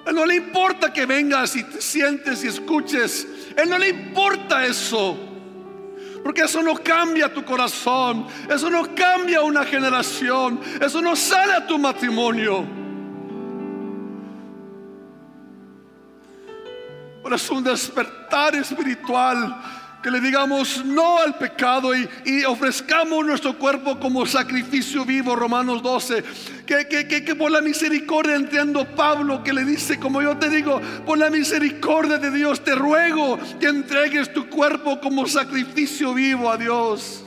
A 0.05 0.11
Él 0.11 0.17
no 0.17 0.27
le 0.27 0.37
importa 0.37 0.93
que 0.93 1.07
vengas 1.07 1.55
y 1.57 1.63
te 1.63 1.81
sientes 1.81 2.45
y 2.45 2.49
escuches. 2.49 3.27
A 3.57 3.63
Él 3.63 3.71
no 3.71 3.79
le 3.79 3.89
importa 3.89 4.67
eso. 4.67 5.17
Porque 6.23 6.43
eso 6.43 6.63
no 6.63 6.75
cambia 6.75 7.33
tu 7.33 7.45
corazón. 7.45 8.27
Eso 8.51 8.69
no 8.69 8.95
cambia 8.95 9.43
una 9.43 9.65
generación. 9.65 10.61
Eso 10.81 11.01
no 11.01 11.15
sale 11.15 11.53
a 11.53 11.67
tu 11.67 11.79
matrimonio. 11.79 12.67
Pero 17.23 17.37
es 17.37 17.51
un 17.51 17.63
despertar 17.63 18.57
espiritual 18.57 19.55
que 20.03 20.11
le 20.11 20.21
digamos 20.21 20.85
no 20.85 21.19
al 21.19 21.37
pecado 21.37 21.93
y, 21.95 22.45
ofrezcamos 22.45 23.25
nuestro 23.25 23.59
cuerpo 23.59 23.99
como 23.99 24.25
sacrificio 24.27 25.05
vivo, 25.05 25.35
Romanos 25.35 25.83
12. 25.83 26.25
Que, 26.67 26.87
que, 26.87 27.35
por 27.35 27.51
la 27.51 27.61
misericordia 27.61 28.37
entiendo 28.37 28.85
Pablo 28.95 29.43
que 29.43 29.53
le 29.53 29.65
dice, 29.65 29.99
como 29.99 30.23
yo 30.23 30.37
te 30.37 30.49
digo, 30.49 30.81
por 31.05 31.19
la 31.19 31.31
misericordia 31.31 32.19
de 32.19 32.31
Dios 32.31 32.63
te 32.63 32.75
ruego 32.75 33.39
que 33.59 33.67
entregues 33.67 34.33
tu 34.33 34.49
cuerpo 34.49 35.01
como 35.01 35.27
sacrificio 35.27 36.15
vivo 36.15 36.51
a 36.51 36.57
Dios. 36.57 37.25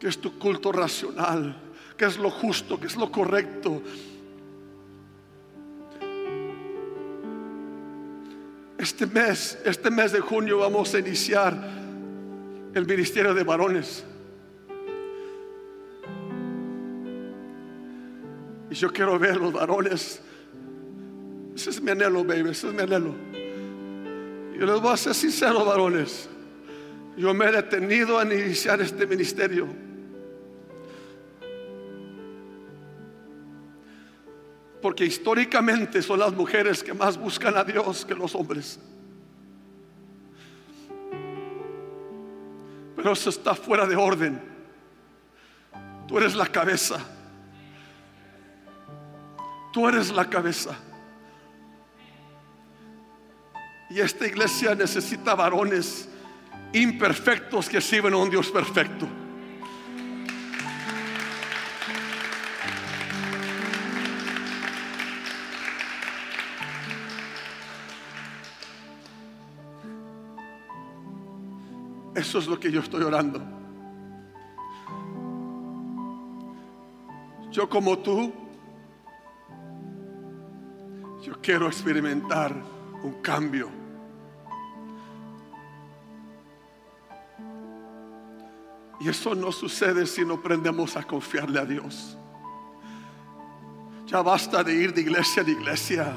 Que 0.00 0.08
es 0.08 0.20
tu 0.20 0.38
culto 0.38 0.72
racional, 0.72 1.56
que 1.96 2.04
es 2.06 2.16
lo 2.16 2.30
justo, 2.30 2.78
que 2.80 2.86
es 2.86 2.96
lo 2.96 3.10
correcto 3.10 3.82
Este 8.78 9.06
mes, 9.06 9.58
este 9.64 9.90
mes 9.90 10.12
de 10.12 10.20
junio 10.20 10.58
vamos 10.58 10.94
a 10.94 10.98
iniciar 10.98 11.56
el 12.74 12.86
ministerio 12.86 13.32
de 13.32 13.42
varones. 13.42 14.04
Y 18.70 18.74
yo 18.74 18.92
quiero 18.92 19.18
ver 19.18 19.36
los 19.36 19.52
varones. 19.52 20.20
Ese 21.54 21.70
es 21.70 21.80
mi 21.80 21.90
anhelo, 21.90 22.22
baby, 22.22 22.50
ese 22.50 22.68
es 22.68 22.74
mi 22.74 22.82
anhelo. 22.82 23.14
Yo 24.58 24.66
les 24.66 24.80
voy 24.80 24.92
a 24.92 24.96
ser 24.96 25.14
sincero, 25.14 25.64
varones. 25.64 26.28
Yo 27.16 27.32
me 27.32 27.46
he 27.46 27.52
detenido 27.52 28.18
a 28.18 28.24
iniciar 28.24 28.80
este 28.82 29.06
ministerio 29.06 29.85
porque 34.86 35.04
históricamente 35.04 36.00
son 36.00 36.20
las 36.20 36.32
mujeres 36.32 36.80
que 36.80 36.94
más 36.94 37.18
buscan 37.18 37.56
a 37.56 37.64
Dios 37.64 38.04
que 38.06 38.14
los 38.14 38.36
hombres. 38.36 38.78
Pero 42.94 43.12
eso 43.12 43.30
está 43.30 43.56
fuera 43.56 43.84
de 43.84 43.96
orden. 43.96 44.40
Tú 46.06 46.18
eres 46.18 46.36
la 46.36 46.46
cabeza. 46.46 47.04
Tú 49.72 49.88
eres 49.88 50.12
la 50.12 50.30
cabeza. 50.30 50.78
Y 53.90 53.98
esta 53.98 54.24
iglesia 54.24 54.76
necesita 54.76 55.34
varones 55.34 56.08
imperfectos 56.72 57.68
que 57.68 57.80
sirven 57.80 58.12
a 58.12 58.18
un 58.18 58.30
Dios 58.30 58.52
perfecto. 58.52 59.08
Eso 72.16 72.38
es 72.38 72.46
lo 72.46 72.58
que 72.58 72.72
yo 72.72 72.80
estoy 72.80 73.02
orando. 73.02 73.42
Yo 77.52 77.68
como 77.68 77.98
tú, 77.98 78.32
yo 81.22 81.34
quiero 81.42 81.66
experimentar 81.66 82.54
un 83.02 83.20
cambio. 83.20 83.68
Y 88.98 89.10
eso 89.10 89.34
no 89.34 89.52
sucede 89.52 90.06
si 90.06 90.24
no 90.24 90.34
aprendemos 90.34 90.96
a 90.96 91.02
confiarle 91.02 91.60
a 91.60 91.66
Dios. 91.66 92.16
Ya 94.06 94.22
basta 94.22 94.64
de 94.64 94.74
ir 94.74 94.94
de 94.94 95.02
iglesia 95.02 95.42
en 95.42 95.50
iglesia. 95.50 96.14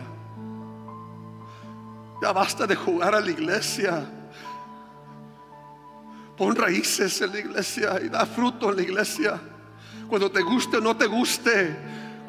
Ya 2.21 2.31
basta 2.31 2.65
de 2.65 2.77
jugar 2.77 3.15
a 3.15 3.19
la 3.19 3.29
iglesia. 3.29 4.18
Pon 6.39 6.56
raíces 6.56 7.19
en 7.19 7.34
la 7.34 7.39
iglesia 7.39 7.99
y 8.02 8.08
da 8.08 8.25
fruto 8.25 8.69
en 8.69 8.78
la 8.78 8.82
iglesia. 8.82 9.38
Cuando 10.08 10.32
te 10.32 10.41
guste 10.41 10.78
o 10.78 10.82
no 10.82 10.95
te 10.95 11.06
guste. 11.06 11.75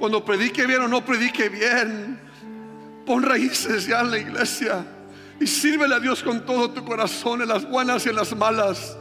Cuando 0.01 0.25
predique 0.25 0.67
bien 0.67 0.81
o 0.81 0.89
no 0.89 1.05
predique 1.05 1.49
bien. 1.49 2.19
Pon 3.07 3.23
raíces 3.23 3.87
ya 3.87 4.01
en 4.01 4.11
la 4.11 4.19
iglesia. 4.19 4.85
Y 5.39 5.47
sírvele 5.47 5.95
a 5.95 6.01
Dios 6.01 6.25
con 6.25 6.45
todo 6.45 6.71
tu 6.71 6.85
corazón, 6.85 7.41
en 7.41 7.49
las 7.49 7.65
buenas 7.65 8.05
y 8.05 8.09
en 8.09 8.17
las 8.17 8.35
malas. 8.35 8.97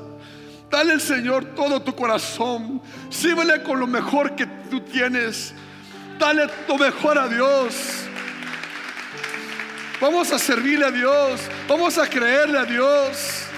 Dale 0.69 0.93
al 0.93 1.02
Señor 1.02 1.43
todo 1.56 1.82
tu 1.82 1.95
corazón. 1.95 2.80
Sírvele 3.10 3.63
con 3.63 3.80
lo 3.80 3.88
mejor 3.88 4.36
que 4.36 4.45
tú 4.69 4.80
tienes. 4.82 5.56
Dale 6.19 6.48
lo 6.67 6.78
mejor 6.78 7.17
a 7.17 7.28
Dios. 7.28 7.74
Vamos 10.00 10.32
a 10.32 10.38
servirle 10.38 10.86
a 10.86 10.91
Dios. 10.91 11.41
Vamos 11.67 11.98
a 11.98 12.08
creerle 12.08 12.60
a 12.60 12.65
Dios. 12.65 13.48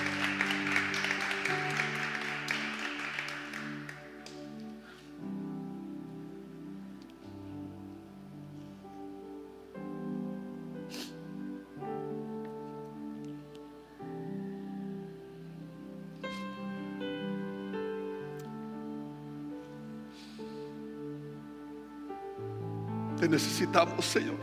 Necesitamos, 23.41 24.05
Señor. 24.05 24.37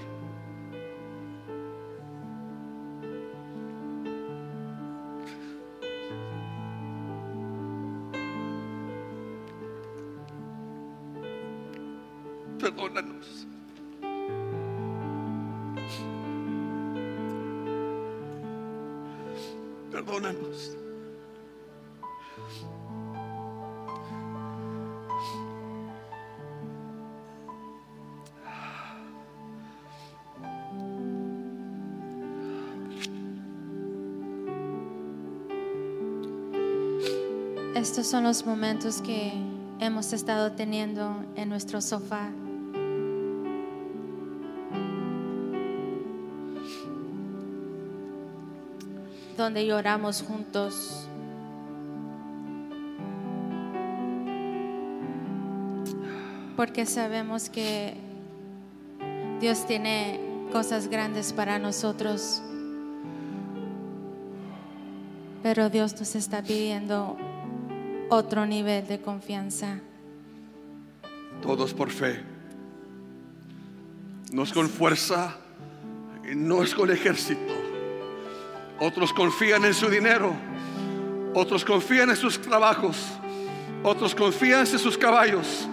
Perdónanos. 12.59 13.47
Perdónanos. 19.91 20.88
Estos 37.99 38.13
son 38.13 38.23
los 38.23 38.47
momentos 38.47 39.03
que 39.03 39.33
hemos 39.81 40.13
estado 40.13 40.53
teniendo 40.53 41.17
en 41.35 41.49
nuestro 41.49 41.81
sofá. 41.81 42.29
Donde 49.37 49.67
lloramos 49.67 50.23
juntos. 50.23 51.09
Porque 56.57 56.87
sabemos 56.87 57.51
que 57.51 57.97
Dios 59.41 59.67
tiene 59.67 60.21
cosas 60.53 60.87
grandes 60.87 61.33
para 61.33 61.59
nosotros. 61.59 62.43
Pero 65.43 65.69
Dios 65.69 65.99
nos 65.99 66.15
está 66.15 66.43
pidiendo 66.45 67.17
otro 68.09 68.47
nivel 68.47 68.87
de 68.87 69.01
confianza. 69.01 69.81
Todos 71.43 71.75
por 71.75 71.91
fe. 71.91 72.21
No 74.33 74.43
es 74.43 74.53
con 74.53 74.69
fuerza 74.69 75.37
no 76.35 76.63
es 76.63 76.75
con 76.75 76.91
ejército. 76.91 77.55
Otros 78.81 79.13
confían 79.13 79.65
en 79.65 79.75
su 79.75 79.89
dinero. 79.89 80.35
Otros 81.35 81.65
confían 81.65 82.11
en 82.11 82.17
sus 82.17 82.41
trabajos. 82.41 82.97
Otros 83.83 84.15
confían 84.15 84.61
en 84.61 84.79
sus 84.79 84.97
caballos. 84.97 85.67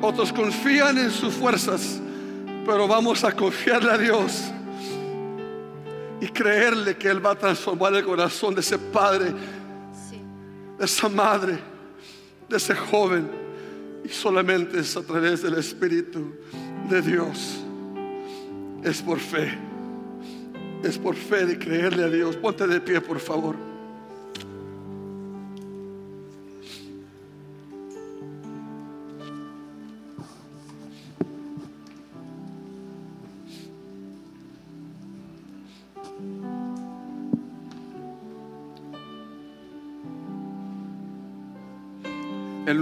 Otros 0.00 0.32
confían 0.32 0.98
en 0.98 1.10
sus 1.10 1.34
fuerzas. 1.34 2.00
Pero 2.64 2.86
vamos 2.86 3.24
a 3.24 3.32
confiarle 3.32 3.90
a 3.90 3.98
Dios 3.98 4.44
y 6.20 6.26
creerle 6.28 6.96
que 6.96 7.08
Él 7.08 7.24
va 7.24 7.30
a 7.30 7.34
transformar 7.34 7.94
el 7.94 8.04
corazón 8.04 8.54
de 8.54 8.60
ese 8.60 8.78
padre. 8.78 9.32
De 10.78 10.84
esa 10.84 11.08
madre, 11.08 11.58
de 12.48 12.56
ese 12.56 12.74
joven. 12.74 13.28
Y 14.04 14.08
solamente 14.08 14.78
es 14.78 14.96
a 14.96 15.02
través 15.02 15.42
del 15.42 15.54
Espíritu 15.54 16.32
de 16.88 17.02
Dios. 17.02 17.58
Es 18.82 19.02
por 19.02 19.18
fe. 19.18 19.58
Es 20.82 20.96
por 20.96 21.16
fe 21.16 21.44
de 21.44 21.58
creerle 21.58 22.04
a 22.04 22.08
Dios. 22.08 22.36
Ponte 22.36 22.66
de 22.66 22.80
pie, 22.80 23.00
por 23.00 23.18
favor. 23.18 23.67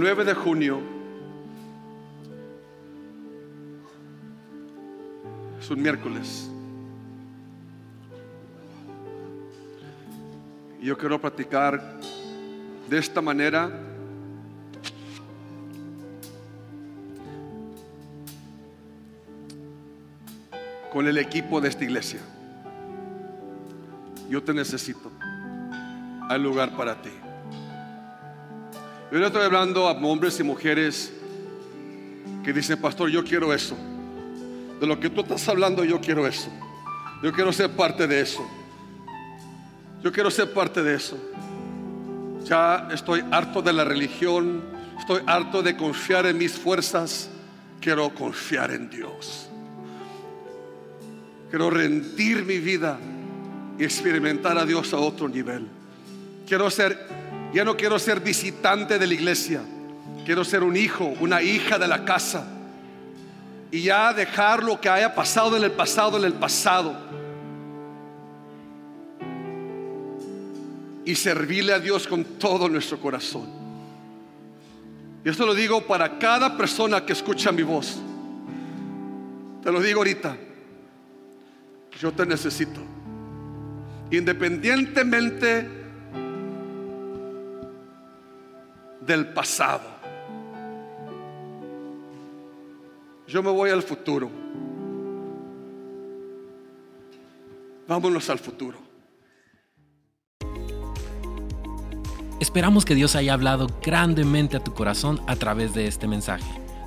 9 0.07 0.23
de 0.23 0.33
junio 0.35 0.79
es 5.59 5.69
un 5.69 5.81
miércoles. 5.81 6.49
Y 10.79 10.85
yo 10.85 10.97
quiero 10.97 11.19
platicar 11.19 11.99
de 12.89 12.97
esta 12.97 13.19
manera 13.19 13.69
con 20.93 21.05
el 21.05 21.17
equipo 21.17 21.59
de 21.59 21.67
esta 21.67 21.83
iglesia. 21.83 22.21
Yo 24.29 24.41
te 24.41 24.53
necesito. 24.53 25.11
Hay 26.29 26.39
lugar 26.41 26.77
para 26.77 27.01
ti. 27.01 27.26
Yo 29.09 29.19
le 29.19 29.27
estoy 29.27 29.43
hablando 29.43 29.87
a 29.87 29.91
hombres 29.91 30.37
y 30.41 30.43
mujeres 30.43 31.13
que 32.43 32.51
dicen, 32.51 32.79
pastor, 32.81 33.09
yo 33.09 33.23
quiero 33.23 33.53
eso. 33.53 33.77
De 34.81 34.85
lo 34.85 34.99
que 34.99 35.09
tú 35.09 35.21
estás 35.21 35.47
hablando, 35.47 35.85
yo 35.85 36.01
quiero 36.01 36.27
eso. 36.27 36.49
Yo 37.23 37.31
quiero 37.31 37.53
ser 37.53 37.71
parte 37.71 38.05
de 38.05 38.19
eso. 38.19 38.45
Yo 40.03 40.11
quiero 40.11 40.29
ser 40.29 40.51
parte 40.53 40.83
de 40.83 40.95
eso. 40.95 41.17
Ya 42.43 42.89
estoy 42.91 43.23
harto 43.31 43.61
de 43.61 43.71
la 43.71 43.85
religión. 43.85 44.61
Estoy 44.99 45.21
harto 45.25 45.63
de 45.63 45.77
confiar 45.77 46.25
en 46.25 46.37
mis 46.37 46.53
fuerzas. 46.53 47.29
Quiero 47.79 48.13
confiar 48.13 48.71
en 48.71 48.89
Dios. 48.89 49.47
Quiero 51.49 51.69
rendir 51.69 52.43
mi 52.43 52.57
vida 52.57 52.99
y 53.79 53.85
experimentar 53.85 54.57
a 54.57 54.65
Dios 54.65 54.93
a 54.93 54.97
otro 54.97 55.29
nivel. 55.29 55.65
Quiero 56.45 56.69
ser 56.69 57.16
Ya 57.53 57.63
no 57.63 57.75
quiero 57.77 57.97
ser 57.97 58.19
visitante 58.19 58.99
de 58.99 59.07
la 59.07 59.13
iglesia. 59.13 59.61
Quiero 60.25 60.43
ser 60.43 60.63
un 60.63 60.75
hijo, 60.75 61.13
una 61.19 61.41
hija 61.41 61.79
de 61.79 61.87
la 61.87 62.03
casa. 62.03 62.45
Y 63.71 63.83
ya 63.83 64.13
dejar 64.13 64.63
lo 64.63 64.79
que 64.79 64.89
haya 64.89 65.13
pasado 65.15 65.57
en 65.57 65.63
el 65.63 65.71
pasado 65.71 66.17
en 66.17 66.25
el 66.25 66.33
pasado. 66.33 66.95
Y 71.05 71.15
servirle 71.15 71.73
a 71.73 71.79
Dios 71.79 72.05
con 72.07 72.23
todo 72.23 72.67
nuestro 72.67 72.99
corazón. 72.99 73.47
Y 75.23 75.29
esto 75.29 75.45
lo 75.45 75.53
digo 75.53 75.81
para 75.81 76.19
cada 76.19 76.57
persona 76.57 77.05
que 77.05 77.13
escucha 77.13 77.51
mi 77.51 77.63
voz. 77.63 77.97
Te 79.63 79.71
lo 79.71 79.81
digo 79.81 79.99
ahorita. 79.99 80.37
Yo 81.99 82.11
te 82.11 82.25
necesito. 82.25 82.81
Independientemente 84.11 85.86
del 89.07 89.33
pasado. 89.33 89.97
Yo 93.27 93.41
me 93.41 93.49
voy 93.49 93.69
al 93.69 93.81
futuro. 93.81 94.29
Vámonos 97.87 98.29
al 98.29 98.37
futuro. 98.37 98.77
Esperamos 102.39 102.85
que 102.85 102.95
Dios 102.95 103.15
haya 103.15 103.33
hablado 103.33 103.67
grandemente 103.81 104.57
a 104.57 104.63
tu 104.63 104.73
corazón 104.73 105.19
a 105.25 105.35
través 105.35 105.73
de 105.73 105.87
este 105.87 106.07
mensaje. 106.07 106.45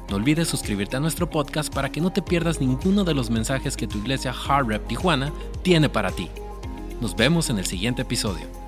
No 0.08 0.16
olvides 0.16 0.48
suscribirte 0.48 0.96
a 0.96 1.00
nuestro 1.00 1.30
podcast 1.30 1.72
para 1.72 1.90
que 1.90 2.00
no 2.00 2.12
te 2.12 2.22
pierdas 2.22 2.60
ninguno 2.60 3.04
de 3.04 3.14
los 3.14 3.30
mensajes 3.30 3.76
que 3.76 3.86
tu 3.86 3.98
iglesia 3.98 4.32
Hard 4.32 4.66
Rep 4.66 4.86
Tijuana 4.86 5.32
tiene 5.62 5.88
para 5.88 6.10
ti. 6.10 6.28
Nos 7.00 7.16
vemos 7.16 7.48
en 7.50 7.58
el 7.58 7.66
siguiente 7.66 8.02
episodio. 8.02 8.59